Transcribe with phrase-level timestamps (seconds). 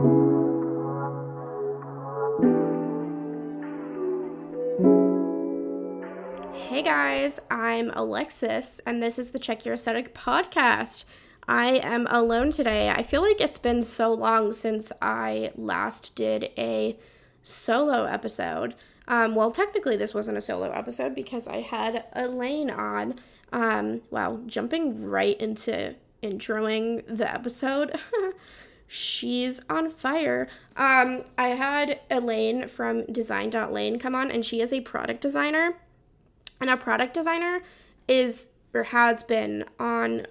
[0.00, 0.06] Hey
[6.82, 11.04] guys, I'm Alexis, and this is the Check Your Aesthetic podcast.
[11.46, 12.88] I am alone today.
[12.88, 16.98] I feel like it's been so long since I last did a
[17.42, 18.76] solo episode.
[19.06, 23.16] Um, well, technically, this wasn't a solo episode because I had Elaine on.
[23.52, 27.98] Um, wow, jumping right into introing the episode.
[28.92, 30.48] She's on fire.
[30.74, 35.76] Um, I had Elaine from Design.Lane come on, and she is a product designer.
[36.60, 37.60] And a product designer
[38.08, 40.26] is or has been on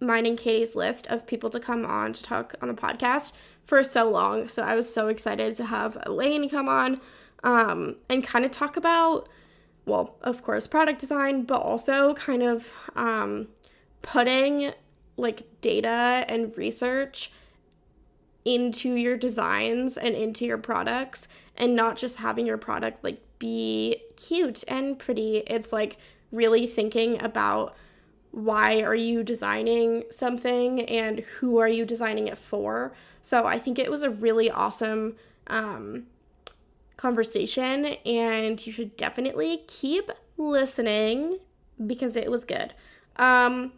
[0.00, 3.30] mine and Katie's list of people to come on to talk on the podcast
[3.64, 4.48] for so long.
[4.48, 7.00] So I was so excited to have Elaine come on
[7.44, 9.28] um, and kind of talk about,
[9.84, 13.46] well, of course, product design, but also kind of um,
[14.02, 14.72] putting
[15.16, 17.30] like data and research
[18.46, 24.00] into your designs and into your products and not just having your product like be
[24.16, 25.38] cute and pretty.
[25.48, 25.98] It's like
[26.30, 27.76] really thinking about
[28.30, 32.94] why are you designing something and who are you designing it for.
[33.20, 35.16] So I think it was a really awesome
[35.48, 36.04] um,
[36.96, 41.38] conversation, and you should definitely keep listening
[41.84, 42.74] because it was good.
[43.16, 43.72] Um,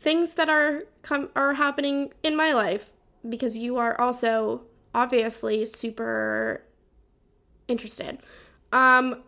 [0.00, 2.93] things that are com- are happening in my life
[3.28, 4.62] because you are also
[4.94, 6.64] obviously super
[7.68, 8.18] interested.
[8.72, 9.22] Um,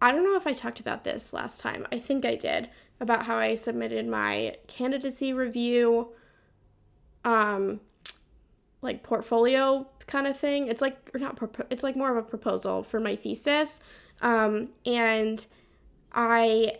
[0.00, 1.86] I don't know if I talked about this last time.
[1.90, 2.68] I think I did
[3.00, 6.08] about how I submitted my candidacy review,
[7.24, 7.80] um,
[8.82, 10.68] like portfolio kind of thing.
[10.68, 11.38] It's like or not.
[11.70, 13.80] it's like more of a proposal for my thesis,
[14.22, 15.44] um, and
[16.12, 16.78] I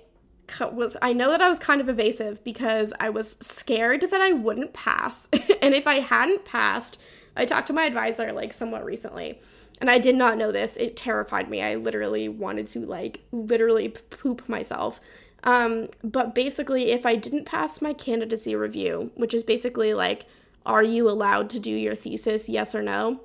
[0.61, 4.33] was I know that I was kind of evasive because I was scared that I
[4.33, 5.29] wouldn't pass.
[5.63, 6.99] and if I hadn't passed,
[7.37, 9.41] I talked to my advisor like somewhat recently
[9.81, 10.77] and I did not know this.
[10.77, 11.63] It terrified me.
[11.63, 15.01] I literally wanted to like literally poop myself.
[15.45, 20.27] Um, but basically, if I didn't pass my candidacy review, which is basically like,
[20.65, 23.21] are you allowed to do your thesis, yes or no?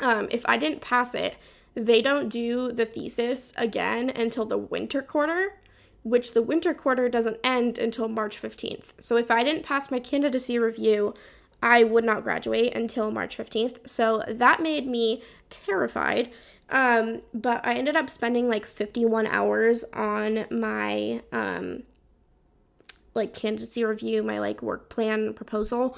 [0.00, 1.36] Um, if I didn't pass it,
[1.74, 5.57] they don't do the thesis again until the winter quarter,
[6.08, 8.92] which the winter quarter doesn't end until March 15th.
[9.00, 11.14] So if I didn't pass my candidacy review,
[11.62, 13.88] I would not graduate until March 15th.
[13.88, 16.32] So that made me terrified.
[16.70, 21.84] Um, but I ended up spending like 51 hours on my um,
[23.14, 25.96] like candidacy review, my like work plan proposal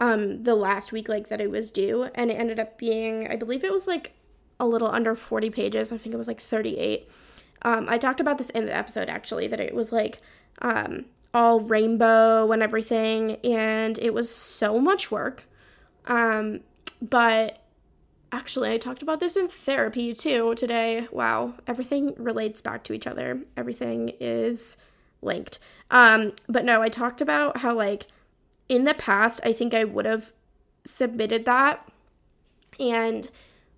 [0.00, 2.08] um, the last week like that it was due.
[2.14, 4.12] And it ended up being, I believe it was like
[4.58, 5.92] a little under 40 pages.
[5.92, 7.08] I think it was like 38.
[7.62, 10.20] Um, I talked about this in the episode actually, that it was like
[10.62, 15.44] um, all rainbow and everything, and it was so much work.
[16.06, 16.60] Um,
[17.00, 17.62] but
[18.32, 21.08] actually, I talked about this in therapy too today.
[21.10, 23.40] Wow, everything relates back to each other.
[23.56, 24.76] Everything is
[25.22, 25.58] linked.
[25.90, 28.06] Um, but no, I talked about how like
[28.68, 30.32] in the past, I think I would have
[30.84, 31.86] submitted that
[32.78, 33.30] and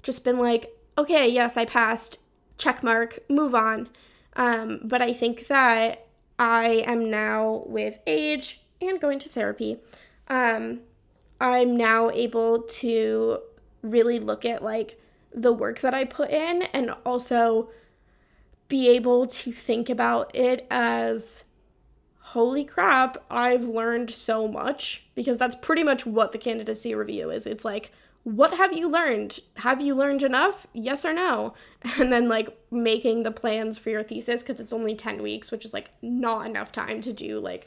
[0.03, 2.19] just been like, okay, yes, I passed,
[2.63, 3.89] check mark, move on.
[4.37, 6.07] Um, but I think that
[6.39, 9.79] I am now with age and going to therapy.
[10.29, 10.81] Um,
[11.41, 13.41] I'm now able to
[13.83, 14.99] really look at like
[15.35, 17.71] the work that I put in and also
[18.69, 21.45] be able to think about it as
[22.33, 27.47] holy crap, I've learned so much because that's pretty much what the candidacy review is.
[27.47, 27.93] It's like,
[28.25, 29.41] what have you learned?
[29.57, 30.67] Have you learned enough?
[30.73, 31.55] Yes or no?
[31.99, 35.65] And then like making the plans for your thesis because it's only 10 weeks, which
[35.65, 37.67] is like not enough time to do like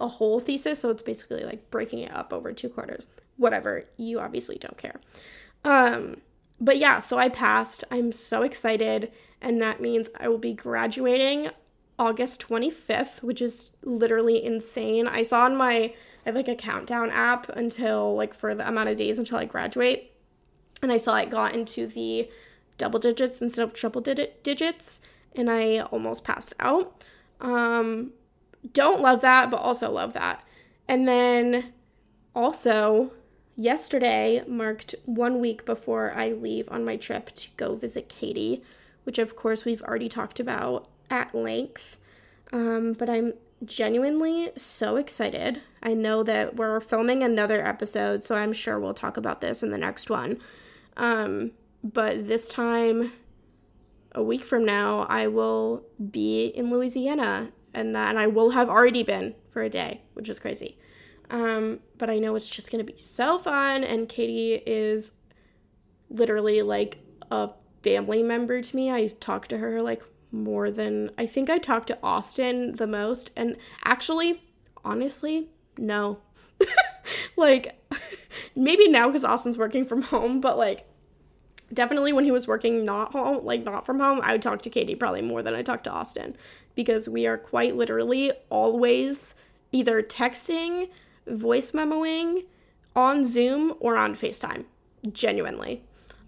[0.00, 0.80] a whole thesis.
[0.80, 3.08] So it's basically like breaking it up over two quarters.
[3.36, 3.86] Whatever.
[3.96, 5.00] You obviously don't care.
[5.64, 6.18] Um,
[6.60, 7.82] but yeah, so I passed.
[7.90, 9.10] I'm so excited.
[9.40, 11.50] And that means I will be graduating
[11.98, 15.08] August 25th, which is literally insane.
[15.08, 15.94] I saw on my
[16.28, 19.46] I have like a countdown app until like for the amount of days until I
[19.46, 20.12] graduate.
[20.82, 22.28] And I saw it got into the
[22.76, 25.00] double digits instead of triple digit digits
[25.34, 27.02] and I almost passed out.
[27.40, 28.12] Um
[28.74, 30.44] don't love that, but also love that.
[30.86, 31.72] And then
[32.34, 33.12] also
[33.56, 38.62] yesterday marked one week before I leave on my trip to go visit Katie,
[39.04, 41.96] which of course we've already talked about at length.
[42.52, 43.32] Um, but I'm
[43.64, 45.62] genuinely so excited.
[45.82, 49.70] I know that we're filming another episode, so I'm sure we'll talk about this in
[49.70, 50.38] the next one.
[50.96, 51.52] Um,
[51.82, 53.12] but this time,
[54.12, 58.68] a week from now, I will be in Louisiana, and that and I will have
[58.68, 60.78] already been for a day, which is crazy.
[61.30, 63.84] Um, but I know it's just to be so fun.
[63.84, 65.12] And Katie is
[66.10, 66.98] literally like
[67.30, 67.50] a
[67.82, 68.90] family member to me.
[68.90, 73.30] I talk to her like more than I think I talked to Austin the most.
[73.36, 74.42] And actually,
[74.84, 76.18] honestly, no.
[77.36, 77.80] like,
[78.56, 80.86] maybe now because Austin's working from home, but like,
[81.72, 84.70] definitely when he was working not home, like not from home, I would talk to
[84.70, 86.36] Katie probably more than I talk to Austin
[86.74, 89.34] because we are quite literally always
[89.72, 90.88] either texting,
[91.26, 92.44] voice memoing,
[92.94, 94.64] on Zoom, or on FaceTime.
[95.12, 95.84] Genuinely.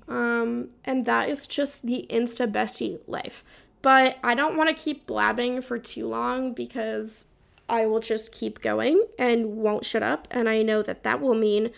[0.08, 3.44] Um, and that is just the Insta bestie life.
[3.82, 7.26] But I don't want to keep blabbing for too long because
[7.68, 10.28] I will just keep going and won't shut up.
[10.30, 11.70] And I know that that will mean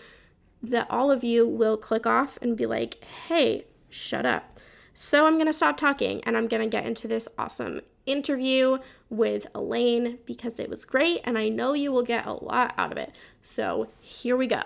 [0.62, 4.58] that all of you will click off and be like, hey, shut up.
[4.94, 8.78] So I'm going to stop talking and I'm going to get into this awesome interview
[9.08, 12.93] with Elaine because it was great and I know you will get a lot out
[12.93, 13.12] of it.
[13.43, 14.62] So here we go.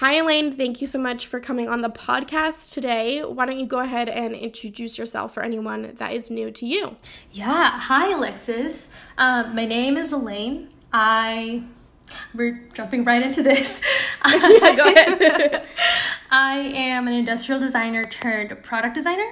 [0.00, 0.50] Hi, Elaine.
[0.56, 3.22] Thank you so much for coming on the podcast today.
[3.22, 6.96] Why don't you go ahead and introduce yourself for anyone that is new to you?
[7.32, 7.78] Yeah.
[7.78, 8.94] Hi, Alexis.
[9.18, 10.70] Um, my name is Elaine.
[10.90, 11.64] I.
[12.34, 13.82] We're jumping right into this.
[14.26, 15.66] yeah, go ahead.
[16.30, 19.30] I am an industrial designer turned product designer.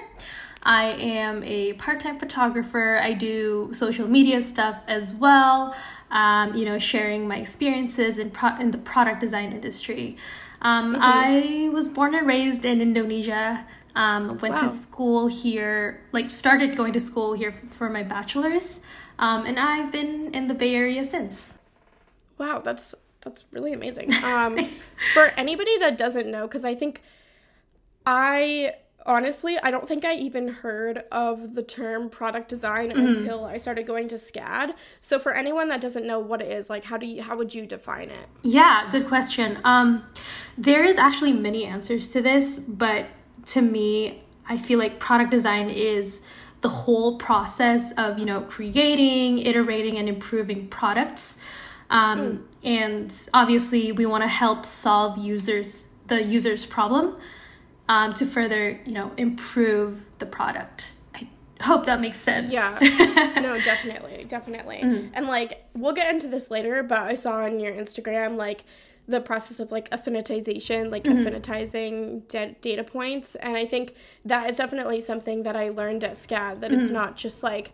[0.61, 2.99] I am a part time photographer.
[3.01, 5.75] I do social media stuff as well,
[6.11, 10.15] um, you know, sharing my experiences in, pro- in the product design industry.
[10.61, 11.01] Um, mm-hmm.
[11.01, 13.65] I was born and raised in Indonesia.
[13.95, 14.61] Um, went wow.
[14.61, 18.79] to school here, like started going to school here for my bachelor's,
[19.17, 21.53] um, and I've been in the Bay Area since.
[22.37, 24.13] Wow, that's that's really amazing.
[24.23, 24.57] Um,
[25.13, 27.01] for anybody that doesn't know, because I think
[28.05, 28.75] I
[29.05, 33.07] honestly, I don't think I even heard of the term product design mm-hmm.
[33.07, 34.73] until I started going to SCAD.
[34.99, 37.53] So for anyone that doesn't know what it is, like how do you how would
[37.53, 38.27] you define it?
[38.43, 39.59] Yeah, good question.
[39.63, 40.03] Um
[40.57, 43.07] there is actually many answers to this, but
[43.47, 46.21] to me, I feel like product design is
[46.61, 51.37] the whole process of, you know, creating, iterating and improving products.
[51.89, 52.41] Um, mm.
[52.63, 57.15] and obviously we want to help solve users the user's problem
[57.89, 60.93] um, to further, you know, improve the product.
[61.15, 61.27] I
[61.61, 62.53] hope that makes sense.
[62.53, 62.77] Yeah.
[63.41, 64.77] no, definitely, definitely.
[64.77, 65.09] Mm.
[65.13, 68.63] And like, we'll get into this later, but I saw on your Instagram like
[69.07, 71.27] the process of like affinitization, like mm-hmm.
[71.27, 76.11] affinitizing de- data points, and I think that is definitely something that I learned at
[76.11, 76.61] SCAD.
[76.61, 76.79] That mm-hmm.
[76.79, 77.73] it's not just like,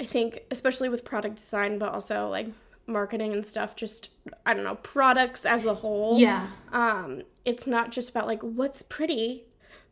[0.00, 2.48] I think, especially with product design, but also like
[2.86, 4.10] marketing and stuff just
[4.44, 6.18] i don't know products as a whole.
[6.18, 6.48] Yeah.
[6.72, 9.44] Um it's not just about like what's pretty.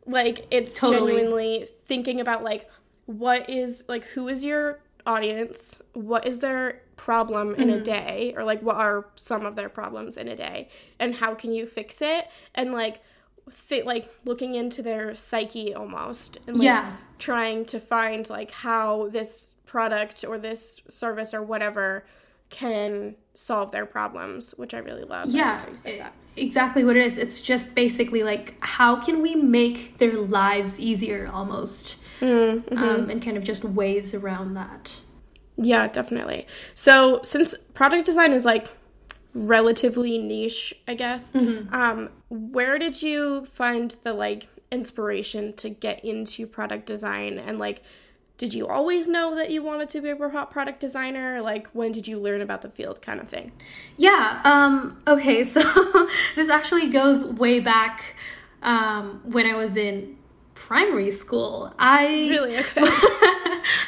[0.05, 1.13] Like it's totally.
[1.13, 2.69] genuinely thinking about like
[3.05, 5.81] what is like who is your audience?
[5.93, 7.81] What is their problem in mm-hmm.
[7.81, 8.33] a day?
[8.37, 10.69] Or like what are some of their problems in a day?
[10.99, 12.27] And how can you fix it?
[12.53, 13.01] And like
[13.49, 16.37] fit like looking into their psyche almost.
[16.47, 16.95] And like yeah.
[17.19, 22.05] trying to find like how this product or this service or whatever
[22.51, 25.29] can solve their problems, which I really love.
[25.29, 25.65] Yeah,
[26.37, 27.17] exactly what it is.
[27.17, 32.77] It's just basically like how can we make their lives easier almost, mm-hmm.
[32.77, 34.99] um, and kind of just ways around that.
[35.57, 36.45] Yeah, definitely.
[36.75, 38.67] So since product design is like
[39.33, 41.73] relatively niche, I guess, mm-hmm.
[41.73, 47.81] um, where did you find the like inspiration to get into product design and like
[48.41, 51.43] did you always know that you wanted to be a product designer?
[51.43, 53.51] Like, when did you learn about the field, kind of thing?
[53.97, 54.41] Yeah.
[54.43, 55.43] Um, okay.
[55.51, 55.61] So
[56.35, 58.15] this actually goes way back
[58.63, 60.17] um, when I was in
[60.55, 61.71] primary school.
[61.77, 62.81] I really okay.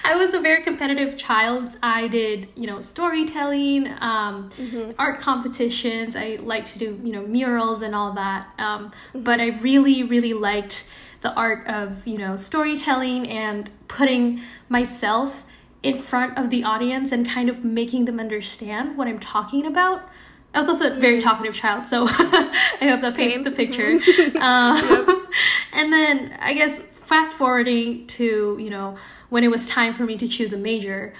[0.03, 1.75] I was a very competitive child.
[1.81, 4.91] I did, you know, storytelling, um, mm-hmm.
[4.99, 6.15] art competitions.
[6.15, 8.47] I liked to do, you know, murals and all that.
[8.59, 9.23] Um, mm-hmm.
[9.23, 10.85] But I really, really liked
[11.23, 15.45] the art of you know storytelling and putting myself
[15.81, 20.07] in front of the audience and kind of making them understand what I'm talking about.
[20.53, 21.23] I was also a very mm.
[21.23, 23.99] talkative child, so I hope that paints the picture.
[24.39, 25.17] uh, yep.
[25.73, 28.95] And then I guess fast forwarding to you know
[29.29, 31.13] when it was time for me to choose a major,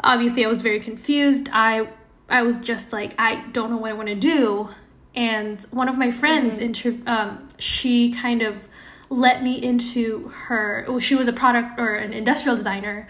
[0.00, 1.48] obviously I was very confused.
[1.52, 1.88] I
[2.28, 4.70] I was just like I don't know what I want to do,
[5.14, 6.64] and one of my friends, mm-hmm.
[6.64, 8.68] inter- um, she kind of
[9.10, 13.08] let me into her well, she was a product or an industrial designer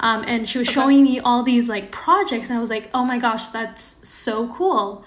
[0.00, 3.04] um, and she was showing me all these like projects and i was like oh
[3.04, 5.04] my gosh that's so cool.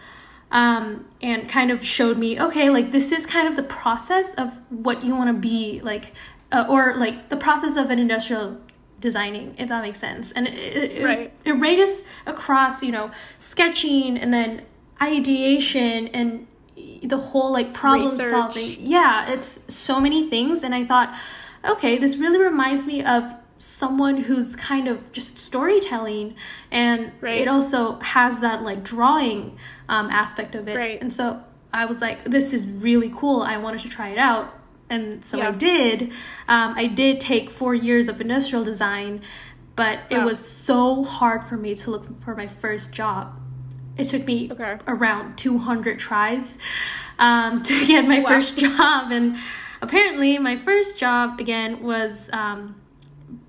[0.51, 4.57] Um, and kind of showed me okay like this is kind of the process of
[4.69, 6.12] what you want to be like
[6.51, 8.59] uh, or like the process of an industrial
[9.00, 10.31] designing if that makes sense.
[10.31, 11.19] And it, it, right.
[11.19, 14.63] it, it ranges across you know sketching and then
[15.01, 16.48] ideation and
[17.03, 18.29] the whole like problem Research.
[18.31, 18.75] solving.
[18.79, 20.63] Yeah, it's so many things.
[20.63, 21.15] And I thought,
[21.63, 23.24] okay, this really reminds me of
[23.57, 26.33] someone who's kind of just storytelling
[26.71, 27.41] and Right.
[27.41, 29.57] it also has that like drawing
[29.89, 30.77] um, aspect of it.
[30.77, 31.01] Right.
[31.01, 31.43] And so
[31.74, 33.41] I was like, this is really cool.
[33.41, 34.53] I wanted to try it out.
[34.89, 36.03] And so I did.
[36.48, 39.21] Um, I did take four years of industrial design,
[39.75, 43.39] but it was so hard for me to look for my first job.
[44.00, 44.77] It took me Okay.
[44.88, 46.58] around 200 tries
[47.20, 48.27] um, to get my Wow.
[48.27, 49.12] first job.
[49.12, 49.38] And
[49.82, 52.75] apparently, my first job again was um,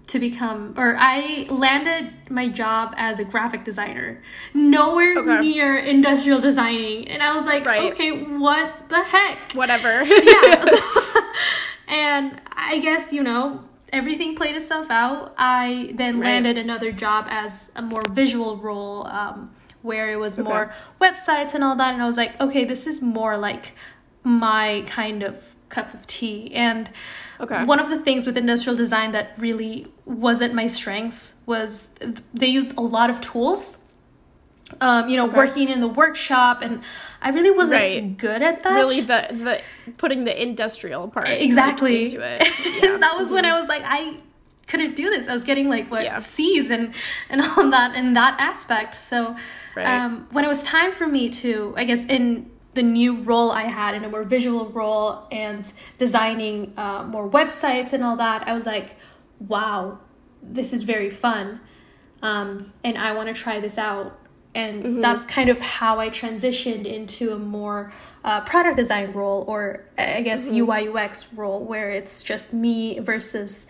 [0.09, 4.21] to become, or I landed my job as a graphic designer,
[4.55, 5.41] nowhere Okay.
[5.41, 7.07] near industrial designing.
[7.09, 7.93] And I was like, Right.
[7.93, 9.53] okay, what the heck?
[9.53, 10.03] Whatever.
[10.05, 10.65] yeah.
[11.89, 15.35] and I guess, you know, everything played itself out.
[15.39, 16.27] I then Right.
[16.43, 19.51] landed another job as a more visual role um,
[19.83, 21.95] where it was more websites and all that.
[21.95, 23.73] And I was like, okay, this is more like
[24.23, 26.53] my kind of cup of tea.
[26.55, 26.91] And
[27.41, 27.65] Okay.
[27.65, 31.95] one of the things with industrial design that really wasn't my strength was
[32.35, 33.79] they used a lot of tools.
[34.81, 35.37] Um, you know, Okay.
[35.37, 36.83] working in the workshop, and
[37.21, 38.17] I really wasn't Right.
[38.17, 38.75] good at that.
[38.75, 39.61] really the the
[39.97, 42.41] putting the industrial part like, exactly into it.
[42.83, 42.97] Yeah.
[42.99, 44.15] that was when i was like i
[44.71, 46.19] couldn't do this i was getting like what Yeah.
[46.19, 46.95] c's and
[47.31, 49.37] and all that in that aspect so
[49.77, 49.87] Right.
[49.87, 52.25] um, when it was time for me to i guess in
[52.75, 55.63] the new role i had in a more visual role and
[55.99, 58.97] designing uh, more websites and all that i was like
[59.55, 59.99] wow
[60.43, 61.61] this is very fun
[62.23, 64.17] um, and i want to try this out
[64.53, 65.01] and Mm-hmm.
[65.01, 67.93] that's kind of how I transitioned into a more
[68.25, 70.71] uh, product design role, or I guess Mm-hmm.
[70.71, 73.69] UI UX role, where it's just me versus,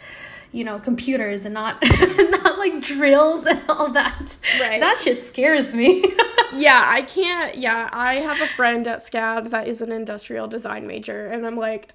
[0.52, 1.82] you know, computers and not
[2.30, 4.36] not like drills and all that.
[4.60, 4.80] Right.
[4.80, 6.00] That shit scares me.
[6.52, 7.56] yeah, I can't.
[7.56, 11.56] Yeah, I have a friend at SCAD that is an industrial design major, and I'm
[11.56, 11.90] like,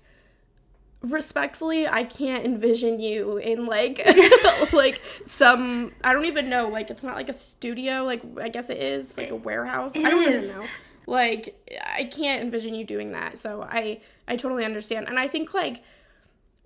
[1.02, 4.02] respectfully, I can't envision you in like,
[4.74, 5.94] like some.
[6.04, 6.70] I don't even know.
[6.70, 8.04] Like, it's not like a studio.
[8.04, 9.96] Like, I guess it is like a warehouse.
[9.96, 10.46] it I don't is.
[10.46, 10.68] even know.
[11.08, 13.38] Like, I can't envision you doing that.
[13.38, 15.84] So I, I totally understand, and I think like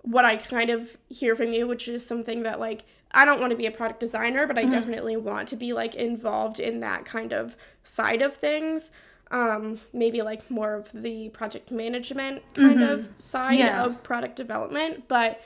[0.02, 3.50] what I kind of hear from you, which is something that like I don't want
[3.50, 4.70] to be a product designer, but I Mm-hmm.
[4.70, 8.90] definitely want to be like involved in that kind of side of things.
[9.32, 13.66] Um, maybe like more of the project management kind of side Mm-hmm.
[13.66, 13.84] Yeah.
[13.84, 15.40] of product development, but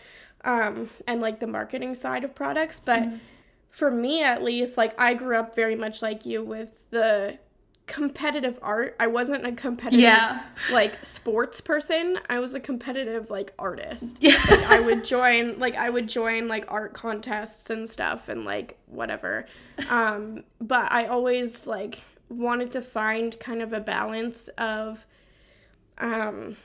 [0.45, 2.81] um, and like the marketing side of products.
[2.85, 3.17] But Mm-hmm.
[3.71, 7.39] for me, at least, like I grew up very much like you with the
[7.87, 8.97] competitive art.
[8.99, 10.43] I wasn't a competitive Yeah.
[10.73, 12.19] like sports person.
[12.31, 14.19] I was a competitive like artist.
[14.21, 14.39] Yeah.
[14.51, 18.79] Like, I would join like I would join like art contests and stuff and like
[18.87, 19.47] whatever.
[19.91, 22.01] Um but I always like
[22.31, 25.05] wanted to find kind of a balance of
[25.99, 26.57] um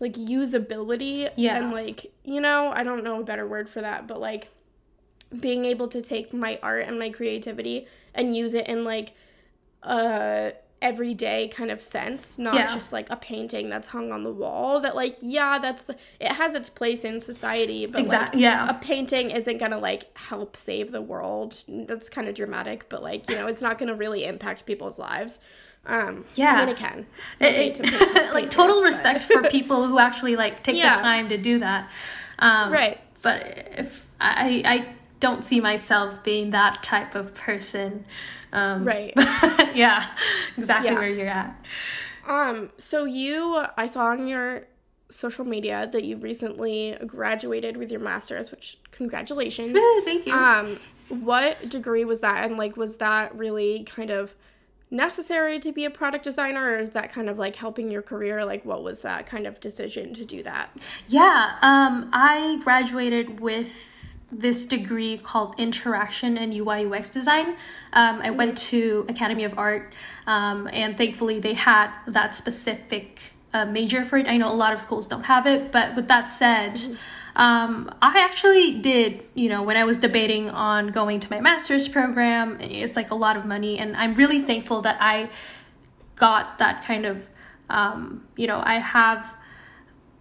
[0.00, 1.58] like usability Yeah.
[1.58, 4.48] and like you know, I don't know a better word for that, but like
[5.38, 9.12] being able to take my art and my creativity and use it in like
[9.82, 12.68] a everyday kind of sense not Yeah.
[12.68, 15.98] just like a painting that's hung on the wall that like yeah that's it
[16.32, 18.70] has its place in society but Exact- like yeah.
[18.70, 23.28] a painting isn't gonna like help save the world that's kind of dramatic but like
[23.28, 25.40] you know it's not gonna really impact people's lives
[25.86, 26.52] um Yeah.
[26.54, 27.06] I mean it can
[27.40, 30.94] It- it- paint like total but- respect for people who actually like take Yeah.
[30.94, 31.90] the time to do that.
[32.38, 33.00] Um, Right.
[33.22, 38.04] But if I I don't see myself being that type of person.
[38.52, 39.12] Um, Right.
[39.74, 40.06] yeah.
[40.56, 40.98] Exactly Yeah.
[40.98, 41.64] where you're at.
[42.26, 44.66] Um, so you, I saw on your
[45.10, 49.76] social media that you recently graduated with your master's, which congratulations.
[50.04, 50.34] Thank you.
[50.34, 50.78] Um,
[51.08, 52.44] what degree was that?
[52.44, 54.34] And like, was that really kind of
[54.90, 58.44] necessary to be a product designer, or is that kind of like helping your career?
[58.44, 60.70] Like, what was that kind of decision to do that?
[61.08, 63.97] Yeah, um, I graduated with
[64.30, 67.56] this degree called Interaction and UI UX Design.
[67.92, 69.92] Um, I went to Academy of Art,
[70.26, 74.28] um, and thankfully they had that specific uh, major for it.
[74.28, 76.78] I know a lot of schools don't have it, but with that said,
[77.36, 81.88] um, I actually did, you know, when I was debating on going to my master's
[81.88, 85.30] program, it's like a lot of money, and I'm really thankful that I
[86.16, 87.26] got that kind of,
[87.70, 89.32] um, you know, I have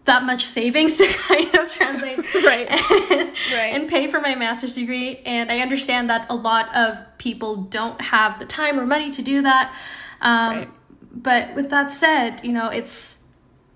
[0.07, 2.67] that much savings to kind of translate Right.
[2.69, 3.73] and, Right.
[3.73, 5.19] and pay for my master's degree.
[5.25, 9.21] And I understand that a lot of people don't have the time or money to
[9.21, 9.73] do that.
[10.21, 10.69] Um, Right.
[11.19, 13.17] But with that said, you know, it's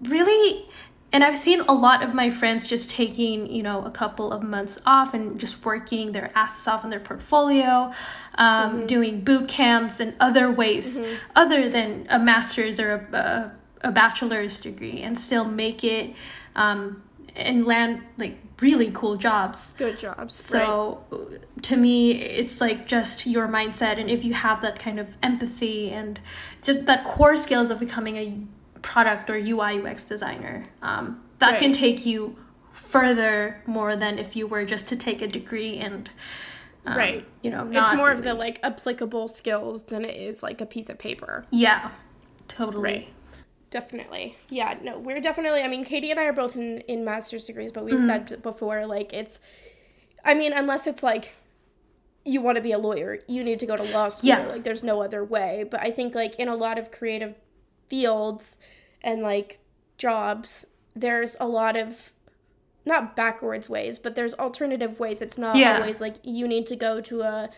[0.03, 0.67] really
[1.13, 4.43] and I've seen a lot of my friends just taking, you know, a couple of
[4.43, 7.91] months off and just working their asses off on their portfolio,
[8.35, 8.85] um, mm-hmm.
[8.85, 11.15] doing boot camps and other ways mm-hmm.
[11.35, 13.51] other than a master's or a, a,
[13.83, 16.13] a, bachelor's degree and still make it
[16.55, 17.03] um,
[17.35, 19.73] and land like really cool jobs.
[19.77, 20.35] Good jobs.
[20.35, 21.63] So right.
[21.63, 23.99] to me, it's like just your mindset.
[23.99, 26.19] And if you have that kind of empathy and
[26.61, 28.37] just that core skills of becoming a
[28.81, 30.65] product or UI UX designer.
[30.81, 31.59] Um, that right.
[31.59, 32.37] can take you
[32.73, 36.09] further more than if you were just to take a degree and
[36.85, 38.19] um, right you know it's more really.
[38.19, 41.91] of the like applicable skills than it is like a piece of paper yeah
[42.47, 43.07] totally right.
[43.71, 47.45] Definitely yeah no we're definitely i mean katie and i are both in in master's
[47.45, 48.05] degrees but we mm-hmm.
[48.05, 49.39] said before like it's
[50.23, 51.33] i mean unless it's like
[52.23, 54.45] you want to be a lawyer you need to go to law school yeah.
[54.45, 57.33] like there's no other way but i think like in a lot of creative
[57.87, 58.57] fields
[59.01, 59.59] and like
[59.97, 62.11] jobs, there's a lot of
[62.85, 65.21] not backwards ways, but there's alternative ways.
[65.21, 65.79] It's not yeah.
[65.79, 67.49] always like you need to go to a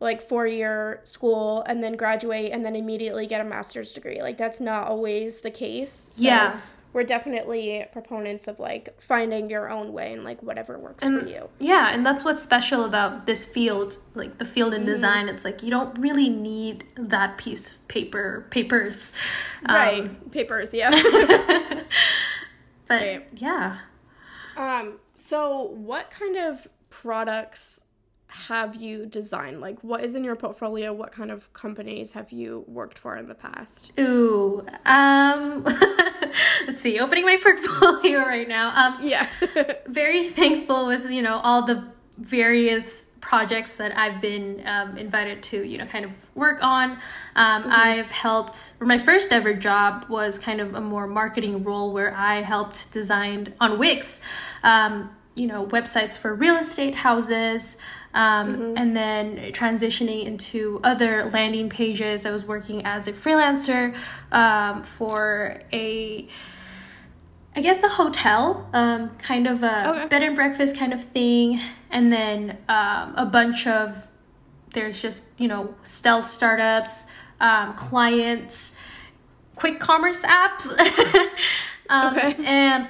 [0.00, 4.20] like four year school and then graduate and then immediately get a master's degree.
[4.20, 6.10] Like that's not always the case.
[6.14, 6.60] So yeah
[6.94, 11.28] we're definitely proponents of like finding your own way and like whatever works and, for
[11.28, 11.50] you.
[11.58, 14.90] Yeah, and that's what's special about this field, like the field in mm-hmm.
[14.90, 15.28] design.
[15.28, 19.12] It's like you don't really need that piece of paper, papers.
[19.68, 20.90] Right, um, papers, yeah.
[22.86, 23.26] but right.
[23.34, 23.78] yeah.
[24.56, 27.80] Um so what kind of products
[28.34, 29.60] have you designed?
[29.60, 30.92] Like, what is in your portfolio?
[30.92, 33.92] What kind of companies have you worked for in the past?
[33.98, 35.64] Ooh, um,
[36.66, 36.98] let's see.
[36.98, 38.70] Opening my portfolio right now.
[38.74, 39.28] Um, yeah,
[39.86, 41.84] very thankful with you know all the
[42.18, 46.92] various projects that I've been um, invited to, you know, kind of work on.
[47.36, 47.72] Um, mm-hmm.
[47.72, 52.42] I've helped, my first ever job was kind of a more marketing role where I
[52.42, 54.20] helped design on Wix,
[54.62, 57.78] um, you know, websites for real estate houses
[58.14, 58.78] um, mm-hmm.
[58.78, 62.24] and then transitioning into other landing pages.
[62.24, 63.94] I was working as a freelancer
[64.32, 66.26] um, for a,
[67.56, 70.06] I guess, a hotel, um, kind of a okay.
[70.06, 74.08] bed and breakfast kind of thing, and then um, a bunch of
[74.70, 77.06] there's just you know stealth startups,
[77.40, 78.76] um, clients,
[79.56, 80.66] quick commerce apps,
[81.88, 82.36] um, okay.
[82.44, 82.86] and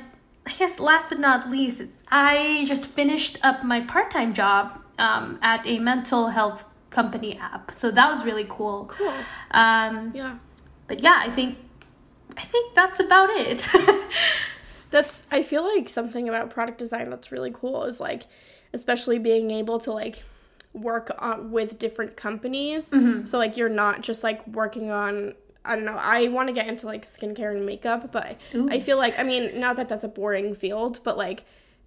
[0.46, 5.38] I guess last but not least, I just finished up my part time job um,
[5.42, 7.70] at a mental health company app.
[7.72, 8.86] So that was really cool.
[8.86, 9.12] Cool.
[9.50, 10.36] Um, yeah.
[10.86, 11.58] But yeah, I think
[12.36, 13.68] I think that's about it.
[14.90, 18.24] that's I feel like something about product design that's really cool is like
[18.72, 20.22] especially being able to like
[20.72, 22.90] work on with different companies.
[22.90, 23.26] Mm-hmm.
[23.26, 25.96] So like you're not just like working on I don't know.
[25.96, 28.68] I want to get into like skincare and makeup, but Ooh.
[28.70, 31.44] I feel like I mean, not that that's a boring field, but like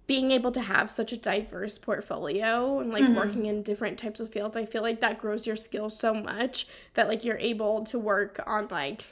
[0.08, 3.14] being able to have such a diverse portfolio and like mm-hmm.
[3.14, 6.66] working in different types of fields, I feel like that grows your skills so much
[6.94, 9.04] that like you're able to work on like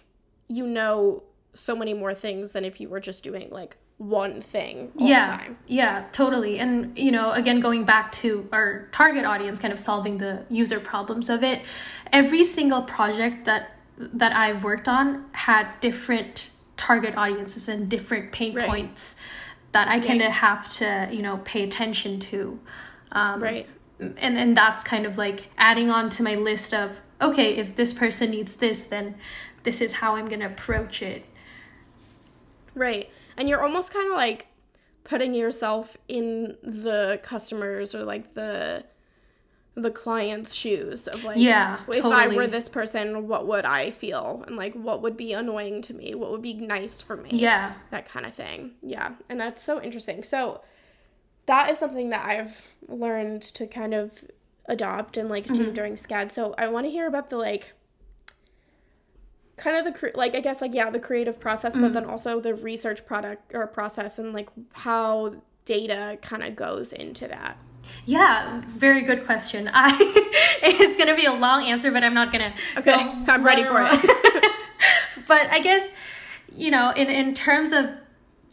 [0.49, 4.93] you know so many more things than if you were just doing like one thing
[4.99, 9.81] yeah yeah totally and you know again going back to our target audience kind of
[9.81, 11.63] solving the user problems of it
[12.13, 18.55] every single project that that i've worked on had different target audiences and different pain
[18.55, 18.69] right.
[18.69, 19.17] points
[19.77, 22.59] that I kind of have to, you know, pay attention to.
[23.13, 23.69] Um, right.
[24.01, 27.93] And and that's kind of like adding on to my list of okay, if this
[27.93, 29.17] person needs this, then
[29.65, 31.27] this is how I'm gonna approach it.
[32.75, 33.11] Right.
[33.37, 34.47] And you're almost kind of like
[35.05, 38.83] putting yourself in the customers or like the
[39.79, 42.15] the client's shoes of like yeah if totally.
[42.15, 44.43] i were this person what would i feel?
[44.47, 46.15] And like what would be annoying to me?
[46.15, 47.29] What would be nice for me?
[47.33, 47.75] Yeah.
[47.91, 48.73] That kind of thing.
[48.83, 49.13] Yeah.
[49.29, 50.25] And that's so interesting.
[50.25, 50.63] So
[51.47, 54.25] that is something that i've learned to kind of
[54.67, 55.55] adopt and like mm-hmm.
[55.55, 56.31] do during scad.
[56.31, 57.73] So i want to hear about the like
[59.57, 61.83] kind of the like i guess like yeah the creative process mm-hmm.
[61.83, 65.35] but then also the research product or process and like how
[65.65, 67.57] data kind of goes into that
[68.05, 69.71] yeah, very good question.
[69.75, 69.97] I
[70.63, 72.55] it's gonna be a long answer, but I'm not gonna.
[72.77, 72.93] Okay,
[73.29, 73.91] I'm ready for it.
[75.29, 75.91] but I guess
[76.55, 77.91] you know, in in terms of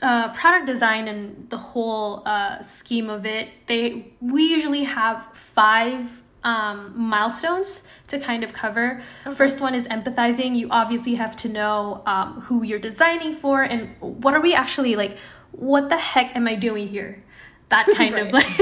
[0.02, 6.22] uh, product design and the whole uh, scheme of it, they we usually have five
[6.44, 9.02] um, milestones to kind of cover.
[9.26, 9.36] Okay.
[9.36, 10.56] First one is empathizing.
[10.56, 14.96] You obviously have to know um, who you're designing for and what are we actually
[14.96, 15.18] like.
[15.52, 17.24] What the heck am I doing here?
[17.74, 18.26] That kind right.
[18.26, 18.58] of like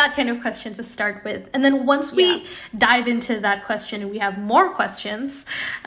[0.00, 1.42] that kind of question to start with.
[1.52, 2.38] And then once we Yeah.
[2.88, 5.44] dive into that question and we have more questions,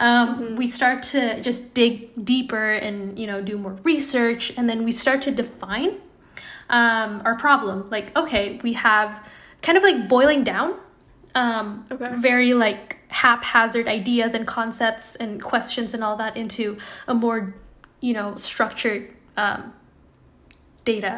[0.08, 1.92] um, we start to just dig
[2.32, 5.92] deeper and you know do more research, and then we start to define
[6.70, 7.90] um, our problem.
[7.90, 9.10] Like, okay, we have
[9.62, 10.70] kind of like boiling down.
[11.36, 12.10] Um, Okay.
[12.16, 16.78] very like haphazard ideas and concepts and questions and all that into
[17.08, 17.54] a more
[18.02, 19.04] you know structured
[19.38, 19.72] um,
[20.94, 21.16] data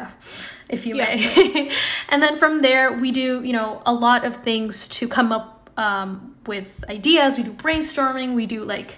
[0.76, 1.14] if you Yeah.
[1.16, 1.70] may
[2.10, 5.48] and then from there we do you know a lot of things to come up
[5.86, 7.30] um, with ideas.
[7.38, 8.28] We do brainstorming.
[8.34, 8.90] We do like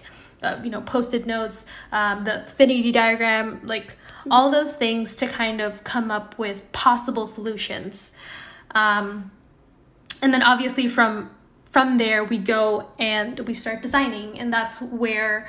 [0.43, 1.57] uh, you know post-it notes
[1.99, 3.89] um, the affinity diagram like
[4.31, 8.13] all those things to kind of come up with possible solutions.
[8.83, 9.31] Um,
[10.23, 11.31] and then obviously from
[11.75, 12.63] from there we go
[12.99, 14.39] and we start designing.
[14.41, 15.47] And that's where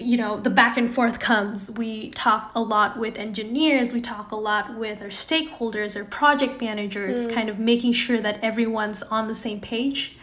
[0.00, 1.70] you know the back and forth comes.
[1.70, 3.92] We talk a lot with engineers.
[3.92, 8.42] We talk a lot with our stakeholders or project managers kind of making sure that
[8.42, 10.16] everyone's on the same page.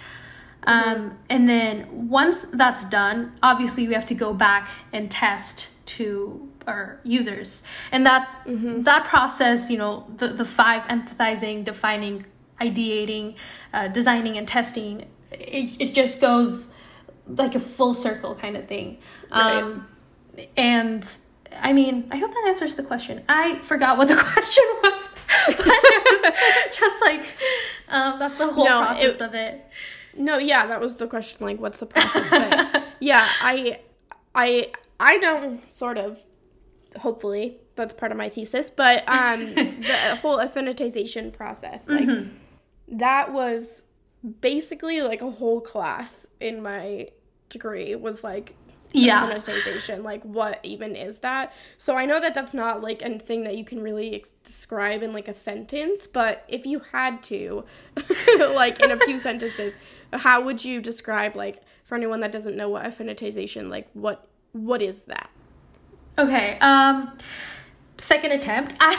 [0.64, 6.52] Um, and then once that's done obviously we have to go back and test to
[6.68, 7.64] our users.
[7.92, 12.26] And that that process you know the, the five empathizing defining
[12.60, 13.36] ideating
[13.74, 16.68] uh, designing and testing it, it just goes
[17.28, 18.98] like a full circle kind of thing
[19.32, 19.62] Right.
[19.62, 19.88] um,
[20.56, 21.06] and
[21.62, 25.10] i mean i hope that answers the question i forgot what the question was
[25.48, 27.38] but it was just like
[27.90, 29.66] um, that's the whole No, process it- of it
[30.18, 31.46] No, yeah, that was the question.
[31.46, 32.28] Like, what's the process?
[32.30, 33.80] But yeah, I,
[34.34, 36.18] I, I know sort of.
[37.00, 38.72] Hopefully, that's part of my thesis.
[38.72, 42.10] But um, the whole affinitization process, like,
[42.88, 43.86] that was
[44.42, 47.10] basically like a whole class in my
[47.50, 48.56] degree was like
[48.92, 49.26] Yeah.
[49.30, 53.44] affinitization like what even is that so i know that that's not like a thing
[53.44, 57.64] that you can really ex- describe in like a sentence but if you had to
[58.54, 59.78] like in a few sentences
[60.14, 64.82] how would you describe like for anyone that doesn't know what affinitization like what what
[64.82, 65.30] is that
[66.20, 66.58] Okay.
[66.62, 67.16] Um
[67.98, 68.74] second attempt.
[68.80, 68.96] I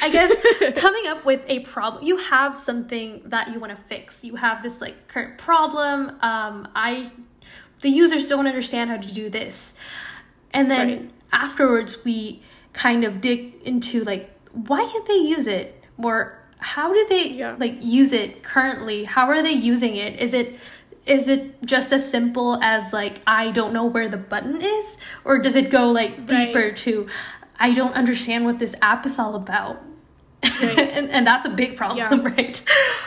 [0.00, 0.32] I guess
[0.76, 2.02] coming up with a problem.
[2.04, 4.24] You have something that you want to fix.
[4.24, 6.16] You have this like current problem.
[6.22, 7.10] Um I
[7.82, 9.74] the users don't understand how to do this.
[10.52, 11.10] And then Right.
[11.32, 15.82] afterwards we kind of dig into like why can't they use it?
[15.98, 17.56] Or how do they Yeah.
[17.58, 19.04] like use it currently?
[19.04, 20.20] How are they using it?
[20.20, 20.58] Is it
[21.04, 25.38] is it just as simple as like I don't know where the button is or
[25.38, 27.08] does it go like deeper to
[27.62, 29.80] I don't understand what this app is all about?
[30.42, 32.62] and, and that's a big problem, right?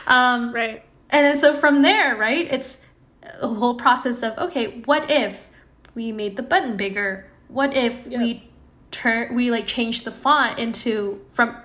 [0.08, 2.78] Um, right and then so from there, right, it's
[3.42, 5.50] a whole process of okay, what if
[5.94, 7.28] we made the button bigger?
[7.48, 8.20] What if Yep.
[8.20, 8.50] we
[8.92, 11.56] turn we like change the font into from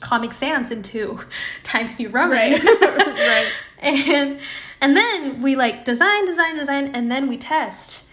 [0.00, 1.20] Comic Sans into
[1.62, 2.30] Times New Roman?
[2.32, 3.48] right right
[3.80, 4.40] and
[4.80, 8.04] and then we like design, design, design, and then we test.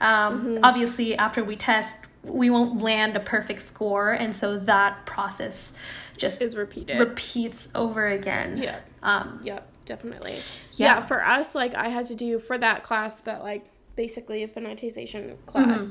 [0.00, 5.74] Um, Obviously, after we test, we won't land a perfect score, and so that process
[6.16, 8.56] just is repeated repeats over again.
[8.62, 10.34] yeah Um, Yep, definitely.
[10.72, 10.96] Yeah.
[10.96, 11.00] Yeah.
[11.00, 13.64] for us, like I had to do for that class that like
[13.96, 15.90] basically affinitization class.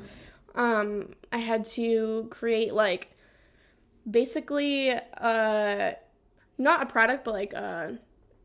[0.56, 3.10] Um, I had to create like
[4.10, 5.92] basically uh
[6.58, 7.98] not a product but like a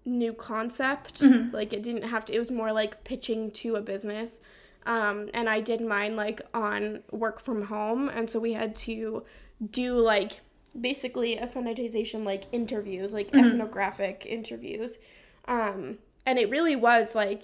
[0.05, 1.23] new concept.
[1.53, 4.41] Like it didn't have to it was more like pitching to a business.
[4.89, 9.23] Um, and I did mine like on work from home and so we had to
[9.71, 10.41] do like
[10.79, 14.99] basically affinitization like interviews, like ethnographic interviews.
[15.47, 17.43] Um, and it really was like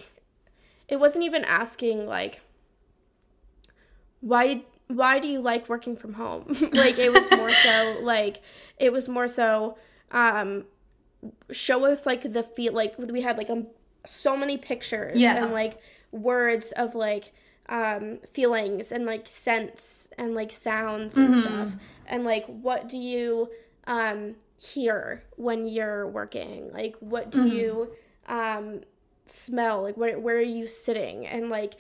[0.88, 2.40] it wasn't even asking like
[4.20, 6.44] why why do you like working from home?
[6.72, 8.40] like it was more so like
[8.78, 9.76] it was more so
[10.12, 10.64] um
[11.50, 13.66] show us like the feel like we had like um
[14.06, 15.42] so many pictures Yeah.
[15.44, 15.78] and like
[16.14, 17.32] words of like
[17.68, 21.76] um feelings and like scents and like sounds and stuff.
[22.06, 23.50] And like what do you
[23.86, 26.70] um hear when you're working?
[26.72, 27.92] Like what do you
[28.28, 28.82] um
[29.26, 29.82] smell?
[29.82, 31.26] Like where, where are you sitting?
[31.26, 31.74] And like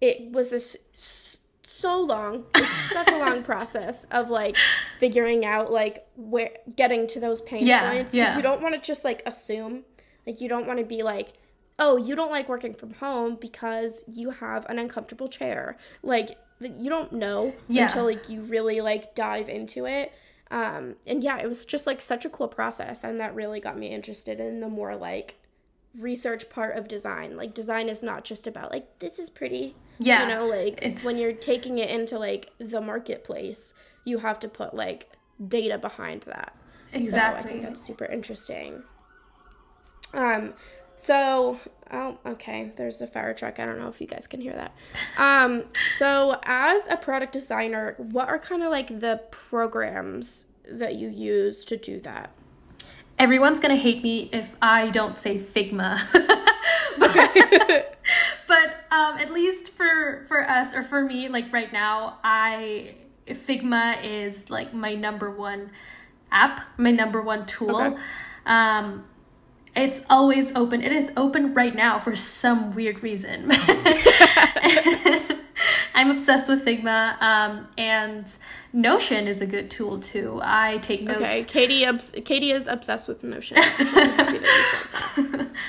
[0.00, 4.56] it was this s- so long it's such a long process of like
[4.98, 8.12] figuring out like where getting to those pain Yeah, points.
[8.12, 8.36] Because yeah.
[8.36, 9.84] you don't want to just like assume.
[10.26, 11.34] Like you don't want to be like
[11.78, 15.76] oh you don't like working from home because you have an uncomfortable chair.
[16.02, 17.86] Like you don't know Yeah.
[17.86, 20.12] until like you really like dive into it.
[20.50, 23.78] Um and yeah it was just like such a cool process and that really got
[23.78, 25.36] me interested in the more like
[25.98, 27.36] research part of design.
[27.36, 29.76] Like design is not just about like this is pretty.
[30.00, 33.72] Yeah, you know like it's- when you're taking it into like the marketplace
[34.04, 35.10] you have to put like
[35.46, 36.54] data behind that.
[37.10, 38.82] So i think that's super interesting.
[40.14, 40.54] Um,
[40.98, 41.58] so
[41.92, 42.72] oh, okay.
[42.76, 43.58] There's a fire truck.
[43.58, 44.72] I don't know if you guys can hear that.
[45.16, 45.64] Um,
[45.96, 51.64] so as a product designer, what are kind of like the programs that you use
[51.66, 52.30] to do that?
[53.18, 56.00] Everyone's gonna hate me if I don't say Figma.
[56.98, 57.98] but,
[58.46, 62.94] but um, at least for for us or for me, like right now, I
[63.26, 65.70] Figma is like my number one
[66.30, 67.76] app, my number one tool.
[67.76, 67.96] Okay.
[68.46, 69.04] Um,
[69.78, 70.82] it's always open.
[70.82, 73.50] It is open right now for some weird reason.
[75.94, 78.32] I'm obsessed with Figma, um, and
[78.72, 80.40] Notion is a good tool too.
[80.42, 81.22] I take notes.
[81.22, 81.84] Okay, Katie.
[81.84, 83.56] Obs- Katie is obsessed with Notion.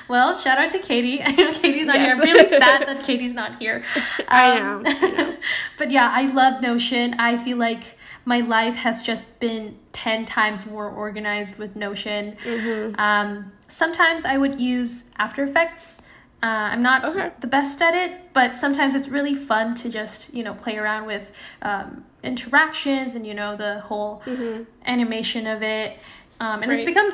[0.07, 1.21] well, shout out to Katie.
[1.25, 2.05] I know Katie's not yes.
[2.05, 2.15] here.
[2.15, 3.83] I'm really sad that Katie's not here.
[4.19, 4.83] Um, I, know.
[4.85, 5.35] I know.
[5.79, 7.15] but yeah, I love Notion.
[7.17, 12.37] I feel like my life has just been 10 times more organized with Notion.
[12.43, 12.99] Mm-hmm.
[12.99, 16.01] Um, sometimes I would use After Effects.
[16.41, 17.31] Uh, I'm not okay.
[17.41, 21.05] the best at it, but sometimes it's really fun to just you know play around
[21.05, 24.63] with um, interactions and you know the whole mm-hmm.
[24.85, 25.99] animation of it,
[26.39, 26.79] um, and right.
[26.79, 27.11] it's become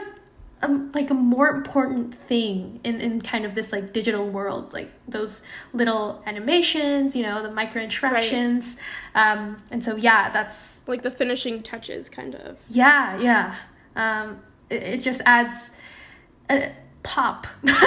[0.69, 4.91] a, like a more important thing in, in kind of this like digital world like
[5.07, 8.77] those little animations you know the micro interactions
[9.15, 9.31] right.
[9.31, 13.55] um, and so yeah that's like the finishing touches kind of yeah yeah
[13.95, 15.71] um, it, it just adds
[16.49, 16.71] a
[17.03, 17.77] pop yes.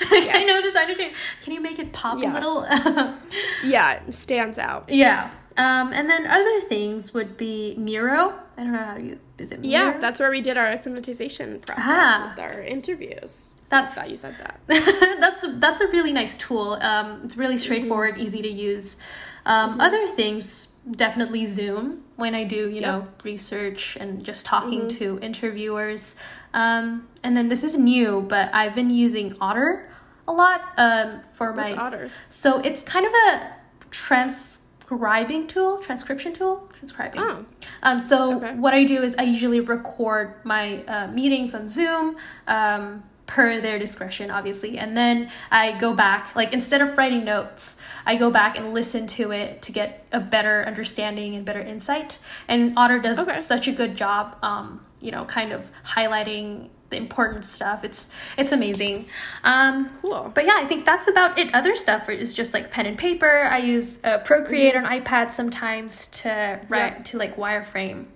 [0.34, 0.94] i know the designer
[1.42, 2.32] can you make it pop yeah.
[2.32, 2.66] a little
[3.64, 8.34] yeah it stands out yeah um, and then other things would be Miro.
[8.62, 9.60] I don't know how you is it.
[9.60, 9.72] Miro?
[9.72, 12.30] Yeah, that's where we did our affinitization process ah.
[12.30, 13.54] with our interviews.
[13.68, 14.60] That's how you said that.
[15.20, 16.78] that's that's a really nice tool.
[16.80, 18.26] Um, it's really straightforward, mm-hmm.
[18.26, 18.98] easy to use.
[19.44, 19.80] Um, mm-hmm.
[19.80, 22.82] Other things, definitely Zoom when I do you yep.
[22.82, 24.98] know research and just talking mm-hmm.
[24.98, 26.14] to interviewers.
[26.54, 29.88] Um, and then this is new, but I've been using Otter
[30.28, 32.10] a lot um, for What's my Otter.
[32.28, 33.54] So it's kind of a
[33.90, 34.61] trans
[34.92, 37.20] transcribing tool, transcription tool, transcribing.
[37.20, 37.44] Oh.
[37.82, 38.54] Um, so okay.
[38.54, 42.16] what I do is I usually record my uh, meetings on Zoom.
[42.46, 47.76] Um, per their discretion obviously and then i go back like instead of writing notes
[48.04, 52.18] i go back and listen to it to get a better understanding and better insight
[52.48, 53.36] and otter does okay.
[53.36, 57.82] such a good job um, you know kind of highlighting the important stuff.
[57.82, 59.06] It's it's amazing.
[59.42, 60.30] Um, cool.
[60.32, 61.52] But yeah, I think that's about it.
[61.52, 63.48] Other stuff is just like pen and paper.
[63.50, 64.86] I use uh, Procreate mm-hmm.
[64.86, 67.02] on iPad sometimes to write yeah.
[67.02, 68.06] to like wireframe.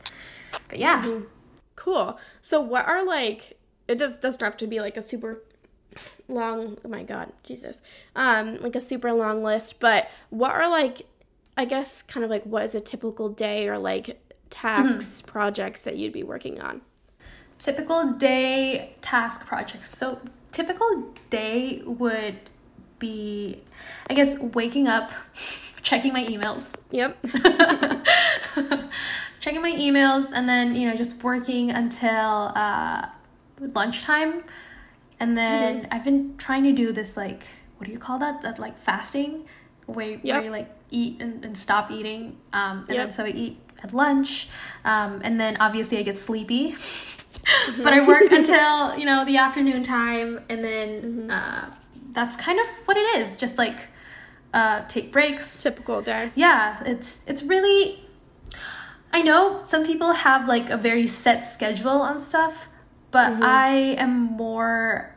[0.68, 1.02] But yeah.
[1.02, 1.24] Mm-hmm.
[1.74, 2.18] Cool.
[2.42, 3.58] So what are like?
[3.88, 5.42] It does doesn't have to be like a super
[6.28, 6.78] long.
[6.84, 7.82] Oh my god, Jesus.
[8.14, 9.80] Um, like a super long list.
[9.80, 11.02] But what are like?
[11.56, 15.30] I guess kind of like what is a typical day or like tasks mm-hmm.
[15.30, 16.82] projects that you'd be working on
[17.58, 19.96] typical day task projects.
[19.96, 22.38] So, typical day would
[22.98, 23.62] be,
[24.08, 25.10] I guess, waking up,
[25.82, 26.74] checking my emails.
[26.90, 27.16] Yep.
[29.40, 33.08] checking my emails, and then, you know, just working until uh,
[33.60, 34.42] lunchtime.
[35.20, 35.94] And then mm-hmm.
[35.94, 37.44] I've been trying to do this, like,
[37.78, 38.42] what do you call that?
[38.42, 39.46] That, like, fasting,
[39.86, 40.22] where, yep.
[40.24, 42.36] where you, like, eat and, and stop eating.
[42.52, 42.96] Um, and yep.
[42.96, 44.48] then so I eat at lunch.
[44.84, 46.74] Um, and then obviously I get sleepy.
[47.66, 47.82] Mm-hmm.
[47.82, 51.30] but I work until, you know, the afternoon time and then mm-hmm.
[51.30, 51.74] uh,
[52.10, 53.36] that's kind of what it is.
[53.36, 53.88] Just like
[54.54, 55.62] uh, take breaks.
[55.62, 56.30] Typical day.
[56.34, 58.02] Yeah, it's it's really
[59.12, 62.68] I know some people have like a very set schedule on stuff,
[63.10, 63.42] but mm-hmm.
[63.42, 65.14] I am more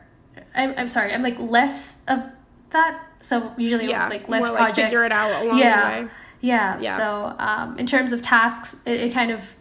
[0.54, 2.22] I'm, I'm sorry, I'm like less of
[2.70, 3.06] that.
[3.20, 4.78] So usually yeah, like less more projects.
[4.78, 5.98] Like figure it out along yeah.
[6.00, 6.12] the way.
[6.40, 6.78] Yeah.
[6.80, 6.96] yeah.
[6.96, 9.56] So um, in terms of tasks, it, it kind of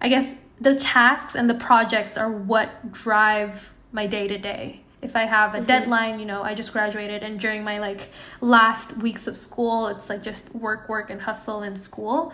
[0.00, 0.26] I guess
[0.60, 5.54] the tasks and the projects are what drive my day to day if i have
[5.54, 5.66] a mm-hmm.
[5.66, 10.08] deadline you know i just graduated and during my like last weeks of school it's
[10.08, 12.32] like just work work and hustle in school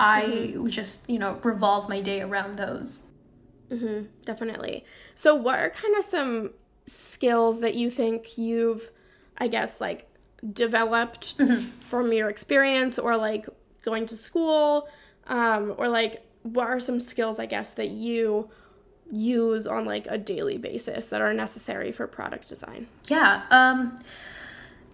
[0.00, 0.66] i mm-hmm.
[0.68, 3.10] just you know revolve my day around those
[3.70, 6.50] mm-hmm, definitely so what are kind of some
[6.86, 8.90] skills that you think you've
[9.36, 10.08] i guess like
[10.52, 11.68] developed mm-hmm.
[11.80, 13.46] from your experience or like
[13.84, 14.88] going to school
[15.26, 18.48] um, or like what are some skills I guess that you
[19.10, 22.88] use on like a daily basis that are necessary for product design?
[23.08, 23.42] Yeah.
[23.50, 23.98] Um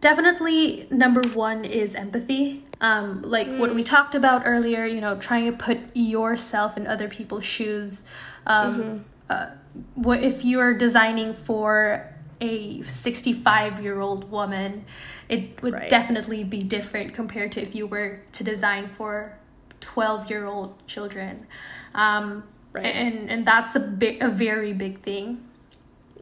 [0.01, 2.65] definitely number 1 is empathy.
[2.81, 3.59] Um like mm.
[3.59, 8.05] what we talked about earlier, you know, trying to put yourself in other people's shoes.
[8.47, 8.99] Um mm-hmm.
[9.31, 9.47] uh,
[9.95, 14.85] what if you're designing for a 65 year old woman
[15.29, 15.91] it would right.
[15.91, 19.39] definitely be different compared to if you were to design for
[19.85, 21.47] 12 year old children
[21.95, 22.43] um,
[22.73, 22.87] right.
[22.87, 25.45] and and that's a big a very big thing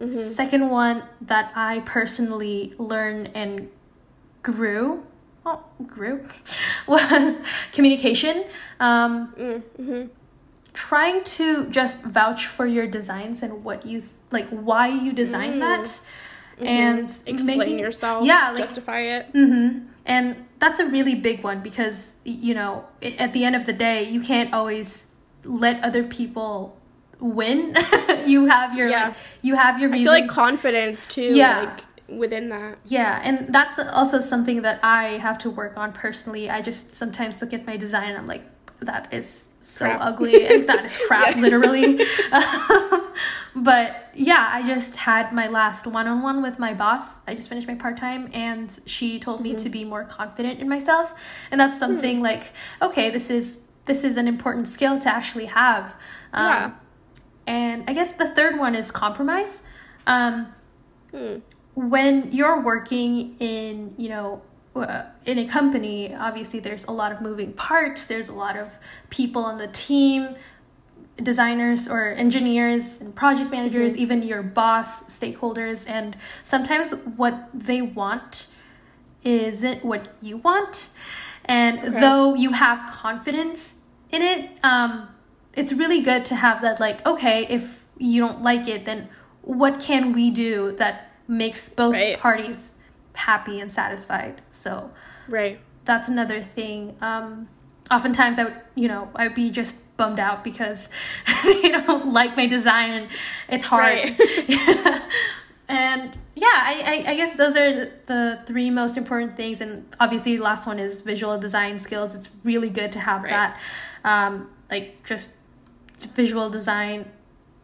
[0.03, 0.35] Mm-hmm.
[0.35, 3.71] Second one that I personally learned and
[4.43, 5.05] grew,
[5.47, 6.27] oh, grew,
[6.89, 8.45] was communication.
[8.81, 10.07] Um, mm-hmm.
[10.75, 15.55] Trying to just vouch for your designs and what you th- like, why you design
[15.55, 15.61] mm.
[15.61, 16.67] that, mm-hmm.
[16.67, 18.25] and explain making, yourself.
[18.25, 19.33] Yeah, like, justify it.
[19.35, 19.87] Mm-hmm.
[20.07, 24.05] And that's a really big one because you know, at the end of the day,
[24.05, 25.09] you can't always
[25.45, 26.79] let other people
[27.19, 27.75] win.
[28.27, 29.09] you have your yeah.
[29.09, 30.09] like, you have your reasons.
[30.09, 31.35] I feel like confidence too.
[31.35, 31.63] Yeah.
[31.63, 32.79] Like within that.
[32.85, 36.49] Yeah, and that's also something that I have to work on personally.
[36.49, 38.45] I just sometimes look at my design and I'm like,
[38.83, 40.01] that is so crap.
[40.03, 41.97] ugly and that is crap, literally.
[43.55, 47.17] but yeah, I just had my last one on one with my boss.
[47.27, 49.63] I just finished my part time and she told me mm-hmm.
[49.63, 51.15] to be more confident in myself.
[51.51, 52.23] And that's something mm.
[52.23, 55.95] like, okay, this is this is an important skill to actually have.
[56.33, 56.71] Um, yeah.
[57.47, 59.63] And I guess the third one is compromise.
[60.07, 60.55] Um,
[61.11, 61.39] hmm.
[61.75, 64.43] When you're working in, you know,
[64.75, 68.07] in a company, obviously there's a lot of moving parts.
[68.07, 68.79] There's a lot of
[69.11, 70.35] people on the team,
[71.17, 74.03] designers or engineers and project managers, mm-hmm.
[74.03, 78.47] even your boss, stakeholders, and sometimes what they want
[79.25, 80.89] isn't what you want.
[81.45, 82.01] And okay.
[82.01, 83.75] though you have confidence
[84.11, 85.09] in it, um,
[85.55, 89.09] it's really good to have that like okay if you don't like it then
[89.43, 92.19] what can we do that makes both right.
[92.19, 92.73] parties
[93.15, 94.91] happy and satisfied so
[95.29, 97.49] right that's another thing um
[97.91, 100.91] oftentimes i would you know i would be just bummed out because
[101.45, 103.09] they don't like my design and
[103.49, 104.21] it's hard right.
[105.69, 110.37] and yeah I, I, I guess those are the three most important things and obviously
[110.37, 113.31] the last one is visual design skills it's really good to have right.
[113.31, 113.61] that
[114.05, 115.33] um, like just
[116.15, 117.05] visual design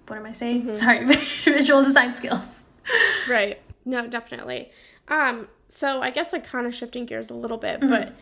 [0.08, 0.62] what am I saying?
[0.62, 0.76] Mm-hmm.
[0.76, 1.04] Sorry,
[1.58, 2.64] visual design skills.
[3.28, 3.60] right.
[3.84, 4.70] No, definitely.
[5.08, 7.90] Um, so I guess like kind of shifting gears a little bit, mm-hmm.
[7.90, 8.12] but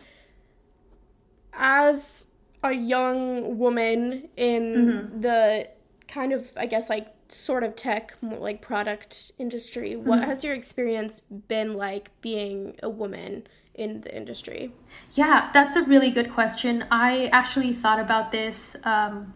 [1.53, 2.27] as
[2.63, 5.21] a young woman in mm-hmm.
[5.21, 5.69] the
[6.07, 10.29] kind of I guess like sort of tech like product industry, what mm-hmm.
[10.29, 14.71] has your experience been like being a woman in the industry?
[15.13, 16.85] Yeah, that's a really good question.
[16.89, 19.33] I actually thought about this um,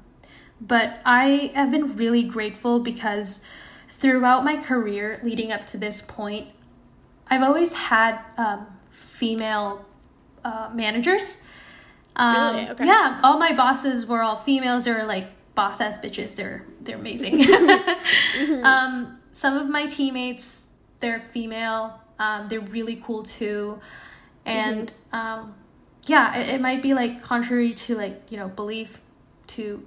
[0.61, 3.39] but I have been really grateful because
[3.89, 6.49] throughout my career leading up to this point,
[7.31, 9.85] I've always had um, female
[10.43, 11.41] uh, managers.
[12.17, 12.69] Um, really?
[12.71, 12.85] Okay.
[12.85, 14.83] Yeah, all my bosses were all females.
[14.83, 16.35] They were like boss ass bitches.
[16.35, 17.39] They're they're amazing.
[17.39, 18.63] mm-hmm.
[18.65, 20.65] um, some of my teammates,
[20.99, 22.01] they're female.
[22.19, 23.79] Um, they're really cool too,
[24.45, 25.15] and mm-hmm.
[25.15, 25.55] um,
[26.05, 28.99] yeah, it, it might be like contrary to like you know belief
[29.47, 29.85] to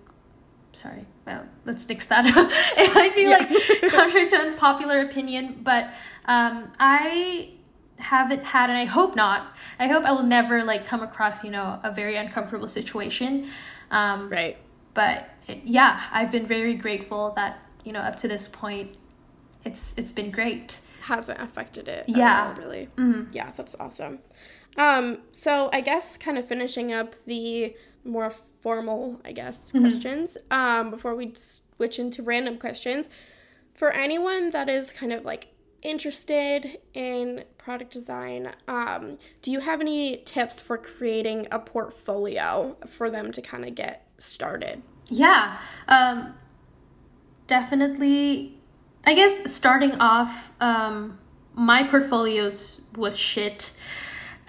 [0.72, 2.25] sorry, well, let's fix that.
[2.77, 3.39] it might be yeah.
[3.39, 5.85] like contrary to unpopular opinion, but
[6.27, 7.55] um, I
[7.97, 9.55] haven't had, and I hope not.
[9.79, 13.49] I hope I will never like come across, you know, a very uncomfortable situation.
[13.91, 14.59] Um, right.
[14.93, 15.31] But
[15.65, 18.97] yeah, I've been very grateful that you know up to this point,
[19.65, 20.81] it's it's been great.
[21.03, 22.05] Hasn't affected it.
[22.09, 22.49] Yeah.
[22.49, 22.89] All, really.
[22.97, 23.33] Mm-hmm.
[23.33, 24.21] Yeah, that's awesome.
[24.77, 28.33] Um, so I guess kind of finishing up the more
[28.64, 29.83] formal, I guess, mm-hmm.
[29.83, 33.11] questions um, before we switch into random questions.
[33.74, 35.48] For anyone that is kind of like
[35.83, 43.11] interested in product design, um, do you have any tips for creating a portfolio for
[43.11, 44.83] them to kind of get started?
[45.09, 46.35] Yeah, um,
[47.46, 48.59] definitely.
[49.07, 51.18] I guess starting off, um,
[51.53, 53.74] my portfolios was shit.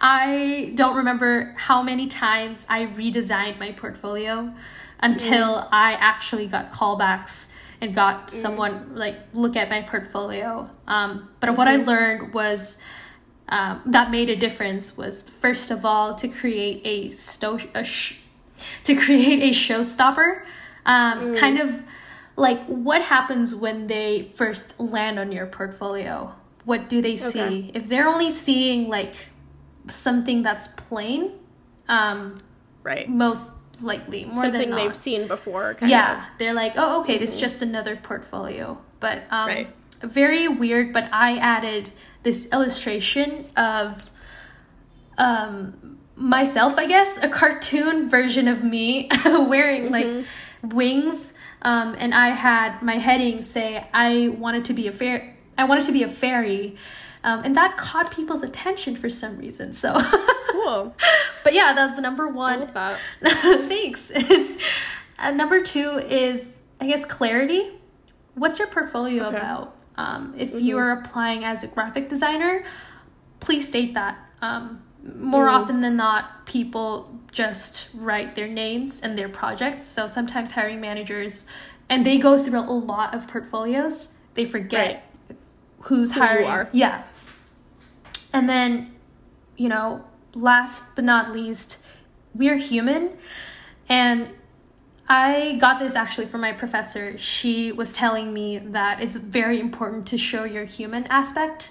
[0.00, 4.52] I don't remember how many times I redesigned my portfolio
[5.00, 5.68] until mm.
[5.70, 7.46] I actually got callbacks
[7.80, 8.30] and got mm.
[8.30, 10.70] someone like look at my portfolio.
[10.86, 11.56] Um, but mm-hmm.
[11.56, 11.88] what I mm-hmm.
[11.88, 12.76] learned was
[13.48, 18.20] um, that made a difference was first of all to create a, sto- a sh-
[18.84, 20.42] to create a showstopper,
[20.86, 21.38] um, mm.
[21.38, 21.82] kind of
[22.36, 26.34] like what happens when they first land on your portfolio
[26.66, 27.40] what do they see?
[27.40, 27.70] Okay.
[27.72, 29.14] If they're only seeing like
[29.88, 31.30] something that's plain,
[31.88, 32.42] um,
[32.82, 33.50] right, most
[33.80, 34.76] likely more something than not.
[34.76, 35.76] they've seen before.
[35.80, 36.38] yeah, of.
[36.38, 37.20] they're like, oh, okay, mm-hmm.
[37.20, 38.78] this is just another portfolio.
[38.98, 39.68] But um, right.
[40.02, 40.92] very weird.
[40.92, 41.92] But I added
[42.24, 44.10] this illustration of
[45.18, 49.92] um myself, I guess, a cartoon version of me wearing mm-hmm.
[49.92, 50.26] like
[50.74, 51.32] wings.
[51.62, 55.84] Um, and I had my heading say I wanted to be a fair I wanted
[55.86, 56.76] to be a fairy.
[57.24, 59.72] Um, and that caught people's attention for some reason.
[59.72, 59.98] So
[60.50, 60.94] cool.
[61.44, 62.68] but yeah, that's number one.
[63.22, 64.12] Thanks.
[65.18, 66.46] uh, number two is,
[66.80, 67.72] I guess, clarity.
[68.34, 69.36] what's your portfolio Okay.
[69.38, 69.74] about?
[69.96, 72.64] Um, if you are applying as a graphic designer,
[73.40, 74.18] please state that.
[74.42, 74.82] Um,
[75.18, 79.86] more often than not, people just write their names and their projects.
[79.86, 81.46] So sometimes hiring managers,
[81.88, 85.05] and they go through a lot of portfolios, they forget
[85.86, 86.68] who's Who hiring.
[86.72, 87.02] Yeah.
[88.32, 88.94] And then,
[89.56, 91.78] you know, last but not least,
[92.34, 93.10] we're human.
[93.88, 94.28] And
[95.08, 97.16] I got this actually from my professor.
[97.16, 101.70] She was telling me that it's very important to show your human aspect.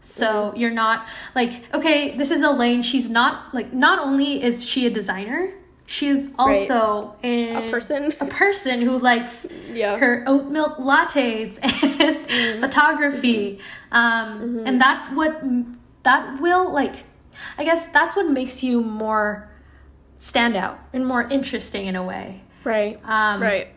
[0.00, 2.82] So you're not like, okay, this is Elaine.
[2.82, 5.52] She's not like, not only is she a designer,
[5.90, 8.12] she is also a, A person.
[8.20, 9.96] a person who likes Yeah.
[9.96, 13.58] her oat milk lattes and photography.
[13.90, 15.40] Um, And that what
[16.02, 16.96] that will like,
[17.56, 19.48] I guess that's what makes you more
[20.18, 22.42] stand out and more interesting in a way.
[22.64, 23.00] Right.
[23.04, 23.68] Um, right.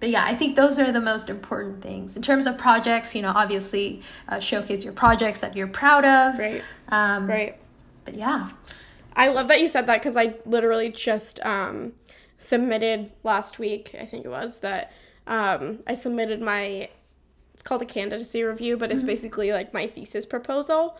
[0.00, 3.14] But yeah, I think those are the most important things in terms of projects.
[3.14, 6.38] You know, obviously uh, showcase your projects that you're proud of.
[6.38, 6.62] Right.
[6.88, 7.58] Um, Right.
[8.06, 8.48] But yeah.
[9.14, 11.92] I love that you said that because I literally just um,
[12.38, 14.92] submitted last week, I think it was, that
[15.26, 16.88] um, I submitted my,
[17.54, 20.98] it's called a candidacy review, but it's basically like my thesis proposal.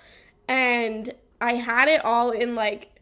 [0.48, 1.10] And
[1.40, 2.92] I had it all in like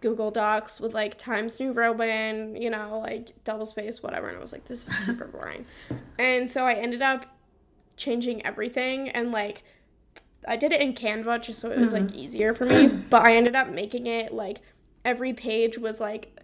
[0.00, 4.28] Google Docs with like Times New Roman, you know, like double space, whatever.
[4.28, 5.66] And I was like, this is super boring.
[6.18, 7.26] And so I ended up
[7.96, 9.62] changing everything and like
[10.46, 13.36] I did it in Canva just so it was like easier for me, but I
[13.36, 14.58] ended up making it like
[15.04, 16.38] every page was like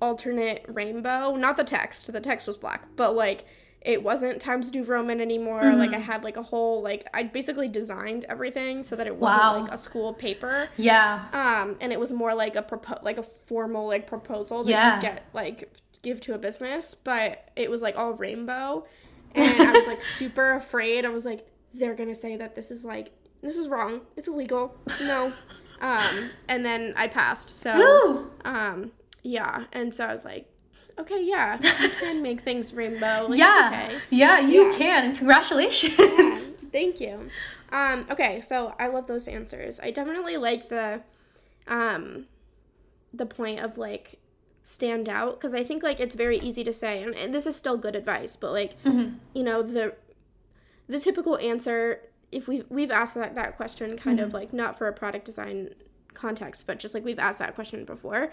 [0.00, 3.44] alternate rainbow, not the text, the text was black, but like
[3.80, 5.62] it wasn't Times New Roman anymore.
[5.74, 9.42] Like I had like a whole like I basically designed everything so that it wasn't
[9.42, 9.60] Wow.
[9.60, 10.68] like a school paper.
[10.76, 11.26] Yeah.
[11.32, 14.96] Um, and it was more like a propo- like a formal like proposal that Yeah.
[14.96, 18.84] you get like give to a business, but it was like all rainbow,
[19.36, 21.04] and I was like super afraid.
[21.04, 23.12] I was like, they're gonna say that this is like
[23.42, 24.00] this is wrong.
[24.16, 24.76] It's illegal.
[25.00, 25.32] No.
[25.80, 27.50] um, and then I passed.
[27.50, 30.48] So um, yeah, and so I was like,
[30.98, 33.26] okay, yeah, you can make things rainbow.
[33.28, 33.70] Like, yeah.
[33.72, 33.98] okay.
[34.10, 34.78] Yeah, you Yeah.
[34.78, 35.16] can.
[35.16, 35.94] Congratulations.
[35.98, 36.34] Yeah,
[36.72, 37.28] thank you.
[37.72, 39.80] Um, okay, so I love those answers.
[39.80, 41.02] I definitely like the
[41.68, 42.26] um
[43.12, 44.20] the point of like
[44.62, 47.56] stand out because I think like it's very easy to say and, and this is
[47.56, 49.94] still good advice, but like you know, the
[50.88, 52.00] the typical answer
[52.32, 55.70] if we we've asked that, that question kind of like not for a product design
[56.14, 58.32] context, but just like we've asked that question before.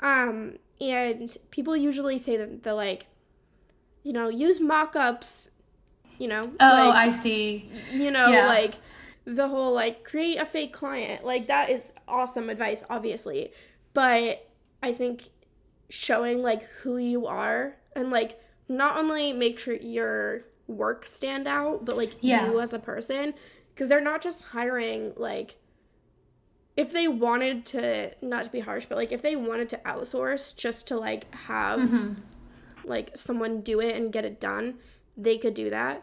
[0.00, 3.06] Um and people usually say that the like
[4.04, 5.50] you know, use mock-ups,
[6.18, 7.68] you know, Oh, like, I see.
[7.92, 8.46] you know, Yeah.
[8.46, 8.74] like
[9.24, 11.24] the whole like create a fake client.
[11.24, 13.52] Like that is awesome advice, obviously.
[13.92, 14.48] But
[14.82, 15.30] I think
[15.90, 21.84] showing like who you are and like not only make sure your work stand out,
[21.84, 22.46] but like Yeah.
[22.46, 23.34] you as a person.
[23.74, 25.56] Because they're not just hiring like
[26.76, 30.54] if they wanted to not to be harsh, but like if they wanted to outsource
[30.56, 32.12] just to like have Mm-hmm.
[32.84, 34.74] like someone do it and get it done,
[35.16, 36.02] they could do that.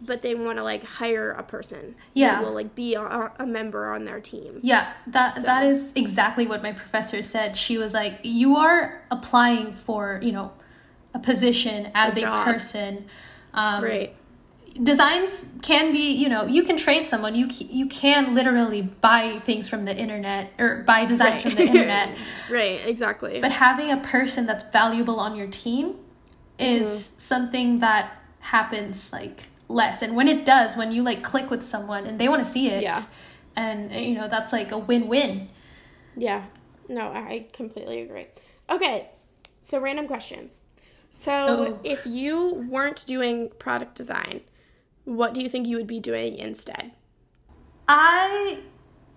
[0.00, 2.36] But they want to like hire a person Yeah.
[2.36, 4.60] that will like be a, a member on their team.
[4.62, 7.56] Yeah, that that is exactly what my professor said.
[7.56, 10.52] She was like, "You are applying for, you know,
[11.14, 13.06] a position as A a, person.
[13.54, 14.14] Um, Right.
[14.80, 17.34] Designs can be, you know, you can train someone.
[17.34, 22.16] You you can literally buy things from the internet or buy designs from the internet.
[22.50, 22.80] right.
[22.86, 23.40] Exactly.
[23.40, 25.96] But having a person that's valuable on your team
[26.60, 27.18] is Mm-hmm.
[27.18, 30.00] something that happens like less.
[30.02, 32.68] And when it does, when you like click with someone and they want to see
[32.68, 33.02] it, Yeah.
[33.56, 35.48] and you know that's like a win-win.
[36.16, 36.44] Yeah.
[36.88, 38.26] No, I completely agree.
[38.70, 39.08] Okay.
[39.60, 40.62] So random questions.
[41.10, 41.80] So Oh.
[41.82, 44.42] if you weren't doing product design,
[45.04, 46.92] what do you think you would be doing instead?
[47.88, 48.58] I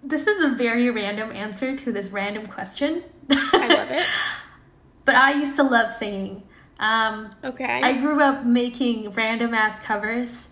[0.03, 3.03] this is a very random answer to this random question.
[3.29, 4.05] I love it.
[5.05, 6.43] but I used to love singing.
[6.79, 7.81] Um, Okay.
[7.83, 10.49] I grew up making random ass covers,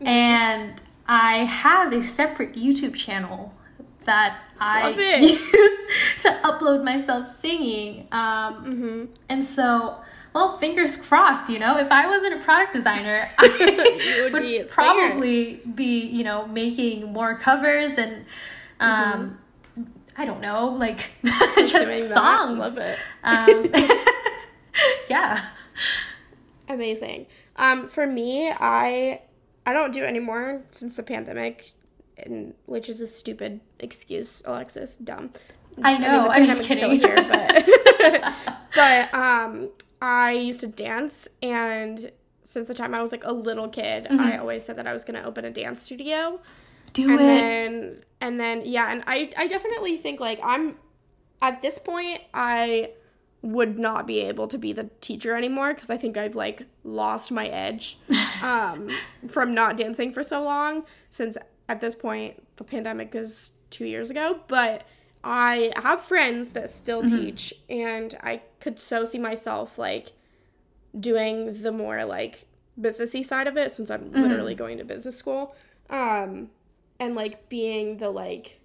[0.00, 3.54] and I have a separate YouTube channel
[4.06, 5.22] that I Love it.
[5.52, 8.08] use to upload myself singing.
[8.10, 9.04] Um, mm-hmm.
[9.28, 10.00] and so,
[10.34, 11.48] well, fingers crossed.
[11.48, 14.68] You know, if I wasn't a product designer, I would would, be a singer.
[14.68, 18.24] probably be, you know, making more covers and,
[18.78, 19.38] um,
[20.16, 22.02] I don't know, like just, Mm-hmm.
[22.02, 22.58] Songs.
[22.58, 22.98] Love it.
[23.24, 23.70] Um,
[25.08, 25.48] yeah.
[26.68, 27.26] Amazing.
[27.56, 29.22] Um, for me, I
[29.66, 31.72] I don't do it anymore since the pandemic,
[32.16, 34.96] and which is a stupid excuse, Alexis.
[34.96, 35.30] Dumb.
[35.82, 36.24] I know.
[36.24, 36.98] the I'm just kidding.
[36.98, 38.34] Still here, but
[38.74, 39.70] but um,
[40.00, 42.10] I used to dance, and
[42.42, 45.04] since the time I was like a little kid, I always said that I was
[45.04, 46.40] gonna open a dance studio.
[46.92, 47.24] Do and it.
[47.24, 50.76] then and then yeah, and I I definitely think like I'm
[51.42, 52.92] at this point I
[53.42, 57.30] would not be able to be the teacher anymore because I think I've like lost
[57.30, 57.98] my edge
[58.42, 58.90] um,
[59.28, 61.38] from not dancing for so long since
[61.68, 64.84] at this point the pandemic is two years ago but
[65.22, 70.12] I have friends that still teach and I could so see myself like
[70.98, 72.46] doing the more like
[72.80, 75.54] businessy side of it since I'm literally going to business school
[75.90, 76.48] um
[76.98, 78.60] and like being the like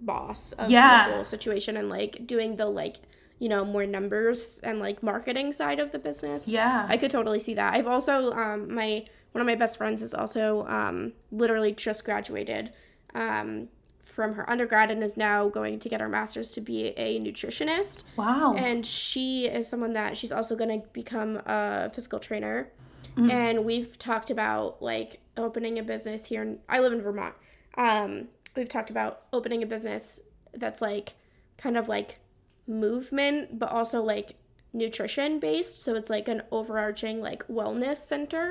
[0.00, 1.08] boss of Yeah.
[1.08, 2.96] the whole situation and like doing the like
[3.38, 6.86] you know more numbers and like marketing side of the business yeah.
[6.88, 7.74] I could totally see that.
[7.74, 12.72] I've also um my one of my best friends is also um literally just graduated
[13.14, 13.68] um
[14.18, 18.02] from her undergrad and is now going to get her master's to be a nutritionist.
[18.16, 18.52] wow.
[18.58, 22.72] And she is someone that she's also going to become a physical trainer.
[23.14, 23.30] Mm-hmm.
[23.30, 26.42] And we've talked about like opening a business here.
[26.42, 27.36] In, I live in Vermont.
[27.76, 30.18] Um, we've talked about opening a business
[30.52, 31.14] that's like
[31.56, 32.18] kind of like
[32.66, 34.34] movement, but also like
[34.72, 35.80] nutrition based.
[35.80, 38.50] So it's like an overarching like wellness center.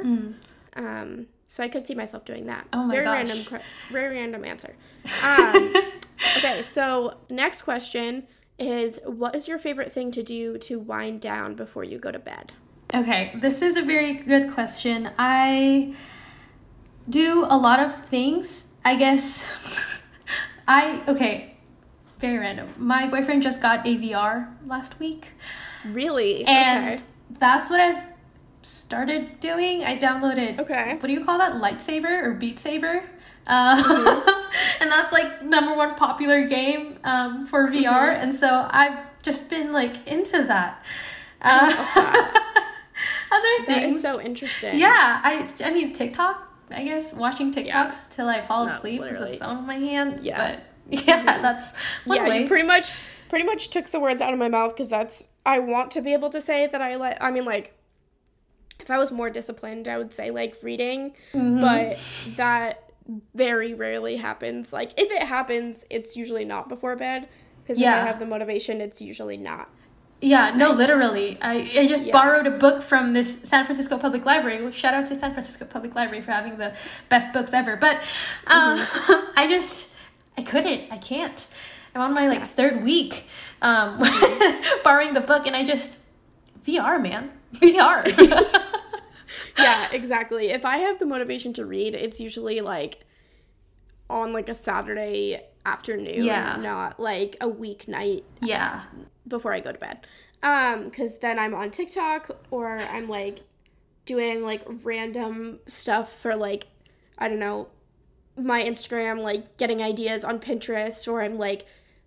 [0.77, 2.67] Um, so I could see myself doing that.
[2.73, 3.29] Oh my very gosh.
[3.29, 3.59] random,
[3.91, 4.75] very random answer.
[5.23, 5.73] Um,
[6.37, 8.27] okay, so next question
[8.59, 12.19] is what is your favorite thing to do to wind down before you go to
[12.19, 12.51] bed?
[12.93, 15.09] Okay, this is a very good question.
[15.17, 15.93] I
[17.09, 18.67] do a lot of things.
[18.83, 19.45] I guess
[20.67, 21.57] I okay,
[22.19, 22.73] very random.
[22.77, 25.31] My boyfriend just got a VR last week,
[25.85, 26.45] Really?
[26.45, 27.03] and okay.
[27.39, 28.03] that's what I've
[28.67, 29.83] started doing.
[29.83, 30.93] I downloaded Okay.
[30.99, 31.53] what do you call that?
[31.55, 33.03] Lightsaber or Beat Saber?
[33.45, 34.41] Uh, Mm-hmm.
[34.81, 38.21] and that's like number one popular game um, for VR, Mm-hmm.
[38.23, 40.83] and so I've just been like into that.
[41.41, 41.69] Uh,
[43.31, 44.77] other That things, is so interesting.
[44.79, 45.21] yeah.
[45.23, 46.43] I I mean TikTok.
[46.71, 47.91] I guess watching TikToks Yeah.
[48.11, 49.33] till I fall No, asleep with literally.
[49.33, 50.19] the phone in my hand.
[50.23, 50.57] Yeah.
[50.57, 50.63] but
[51.07, 51.73] yeah, that's
[52.05, 52.41] one yeah, way.
[52.41, 52.91] you pretty much
[53.29, 56.13] pretty much took the words out of my mouth because that's I want to be
[56.13, 57.73] able to say that I like I mean like
[58.79, 61.61] if I was more disciplined I would say like reading Mm-hmm.
[61.61, 61.99] but
[62.37, 62.83] that
[63.33, 67.27] very rarely happens like if it happens it's usually not before bed
[67.63, 68.03] because if Yeah.
[68.03, 69.69] I have the motivation it's usually not
[70.19, 71.37] Yeah, no, literally.
[71.41, 72.11] I, I just Yeah.
[72.11, 74.71] borrowed a book from this San Francisco Public Library.
[74.71, 76.73] Shout out to San Francisco Public Library for having the
[77.07, 77.75] best books ever.
[77.77, 77.97] But
[78.47, 79.31] um, Mm-hmm.
[79.41, 79.93] I just,
[80.35, 80.91] I couldn't.
[80.91, 81.47] I can't.
[81.93, 83.25] I'm on my like third week
[83.61, 84.81] um, Mm-hmm.
[84.83, 86.01] borrowing the book, and I just
[86.65, 87.29] VR, man,
[87.59, 88.05] VR.
[89.57, 93.05] yeah exactly if I have the motivation to read it's usually like
[94.09, 96.57] on like a Saturday afternoon Yeah.
[96.61, 98.83] not like a weeknight yeah,
[99.27, 99.99] before I go to bed.
[100.43, 103.39] Um, because then I'm on TikTok or I'm like
[104.05, 106.67] doing like random stuff for like
[107.17, 107.67] I don't know
[108.37, 111.65] my Instagram, like getting ideas on Pinterest, or I'm like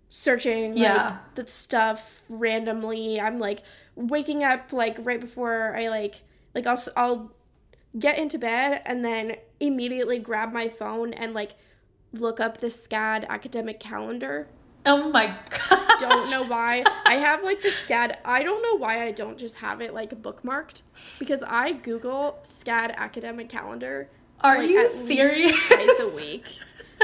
[0.09, 1.05] searching Yeah.
[1.09, 3.19] like the stuff randomly.
[3.21, 3.61] I'm like
[3.95, 6.21] waking up like right before I like
[6.55, 7.31] like I'll I'll
[7.97, 11.55] get into bed and then immediately grab my phone and like
[12.13, 14.47] look up the SCAD academic calendar
[14.85, 15.99] Oh my god.
[15.99, 16.83] don't know why.
[17.05, 18.15] I have like the SCAD.
[18.25, 20.81] I don't know why I don't just have it like bookmarked
[21.19, 24.09] because I Google SCAD academic calendar.
[24.43, 25.53] Are like, you serious?
[25.67, 26.45] twice a week.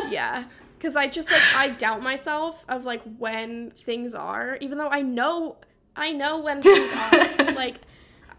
[0.09, 0.45] Yeah,
[0.77, 5.03] because I just like I doubt myself of like when things are, even though I
[5.03, 5.57] know
[5.97, 7.51] I know when things are.
[7.53, 7.75] like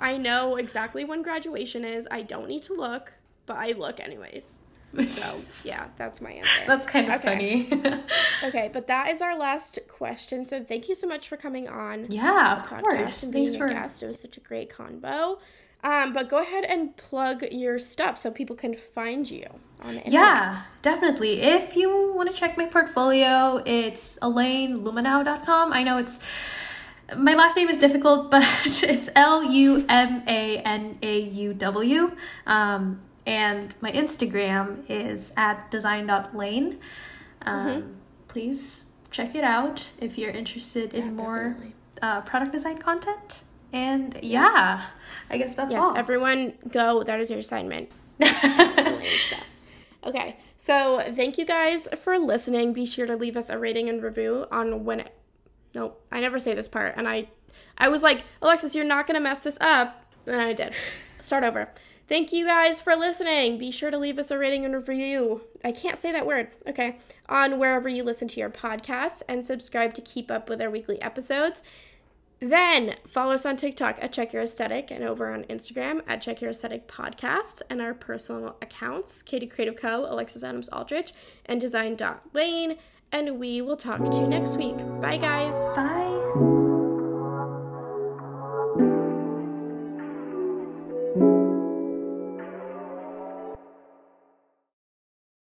[0.00, 2.06] I know exactly when graduation is.
[2.10, 3.12] I don't need to look,
[3.46, 4.60] but I look anyways.
[5.06, 6.60] So yeah, that's my answer.
[6.66, 7.64] That's kind of Okay.
[7.64, 8.00] funny.
[8.44, 10.46] Okay, but that is our last question.
[10.46, 13.24] So thank you so much for coming on yeah, of course.
[13.24, 14.02] and Thanks being for a guest.
[14.02, 15.38] It was such a great convo.
[15.82, 19.44] Um, but go ahead and plug your stuff so people can find you
[19.82, 21.40] on the Yeah, definitely.
[21.42, 25.72] If you want to check my portfolio, it's ElaineLumanauw.com.
[25.72, 26.20] I know it's
[27.16, 32.12] my last name is difficult, but it's L U M A N A U W.
[32.46, 36.78] Um, and my Instagram is at design.lane.
[37.42, 37.96] Um,
[38.28, 41.56] Please check it out if you're interested in more
[42.02, 43.42] uh, product design content.
[43.72, 44.86] And yeah,
[45.30, 45.96] I guess that's Yes, all.
[45.96, 47.02] everyone go.
[47.02, 47.90] That is your assignment.
[50.06, 52.72] Okay, so thank you guys for listening.
[52.72, 55.04] Be sure to leave us a rating and review on when.
[55.74, 56.94] Nope, I never say this part.
[56.96, 57.28] And I,
[57.76, 60.72] I was like, Alexis, you're not gonna mess this up, and I did.
[61.20, 61.70] Start over.
[62.08, 63.58] Thank you guys for listening.
[63.58, 65.42] Be sure to leave us a rating and review.
[65.62, 66.48] I can't say that word.
[66.66, 66.96] Okay.
[67.28, 71.00] On wherever you listen to your podcasts and subscribe to keep up with our weekly
[71.02, 71.60] episodes.
[72.40, 76.40] Then follow us on TikTok at Check Your Aesthetic and over on Instagram at Check
[76.40, 81.12] Your Aesthetic Podcast and our personal accounts Katie Creative Co., Alexis Adams Aldrich,
[81.44, 81.96] and Design
[82.32, 82.76] Lane
[83.12, 84.76] and we will talk to you next week.
[85.00, 85.54] Bye, guys.
[85.74, 86.67] Bye.